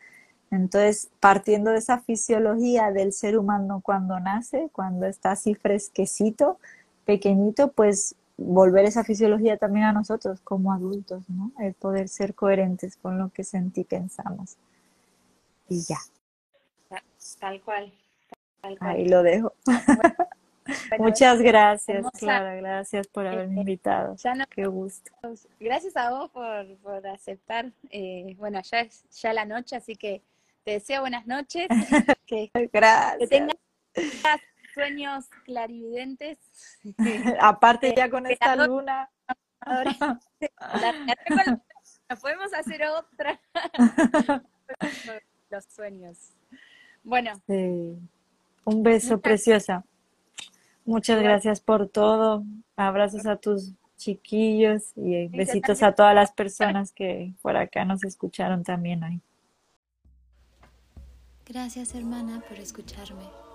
[0.52, 6.60] Entonces, partiendo de esa fisiología del ser humano cuando nace, cuando está así fresquecito,
[7.06, 11.52] pequeñito, pues volver esa fisiología también a nosotros como adultos, ¿no?
[11.60, 14.58] El poder ser coherentes con lo que sentí pensamos.
[15.70, 15.98] Y ya.
[17.40, 17.94] Tal cual.
[18.80, 19.54] Ahí lo dejo.
[21.00, 24.16] Muchas gracias, Clara, gracias por haberme este, invitado.
[24.50, 25.12] Qué gusto.
[25.60, 27.72] Gracias a vos por, aceptar.
[27.90, 30.22] Eh, bueno, ya es ya la noche, así que
[30.64, 31.68] te deseo buenas noches.
[32.26, 33.18] Que, gracias.
[33.20, 33.58] Que tengas
[34.74, 36.38] sueños clarividentes.
[37.40, 39.10] Aparte ya con esta luna.
[42.22, 43.40] Podemos hacer otra.
[45.50, 46.34] Los sueños.
[47.04, 47.42] Bueno.
[47.48, 47.98] Sí.
[48.64, 49.84] Un beso, preciosa.
[50.86, 52.44] Muchas gracias por todo.
[52.76, 58.64] Abrazos a tus chiquillos y besitos a todas las personas que por acá nos escucharon
[58.64, 59.22] también hoy.
[61.46, 63.51] Gracias hermana por escucharme.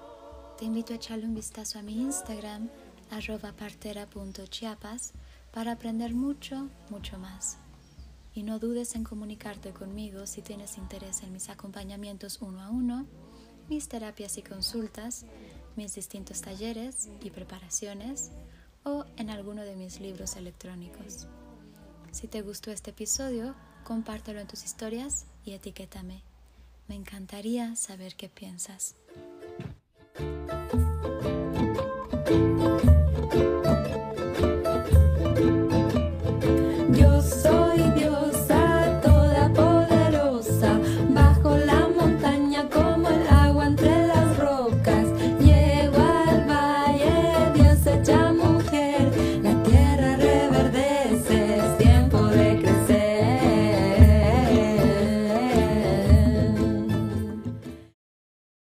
[0.58, 2.70] Te invito a echarle un vistazo a mi Instagram,
[3.10, 5.12] arroba partera.chiapas,
[5.52, 7.58] para aprender mucho, mucho más.
[8.34, 13.06] Y no dudes en comunicarte conmigo si tienes interés en mis acompañamientos uno a uno,
[13.68, 15.26] mis terapias y consultas,
[15.76, 18.30] mis distintos talleres y preparaciones
[18.82, 21.26] o en alguno de mis libros electrónicos.
[22.12, 23.54] Si te gustó este episodio,
[23.84, 26.22] compártelo en tus historias y etiquétame.
[26.88, 28.94] Me encantaría saber qué piensas.
[30.18, 30.46] Música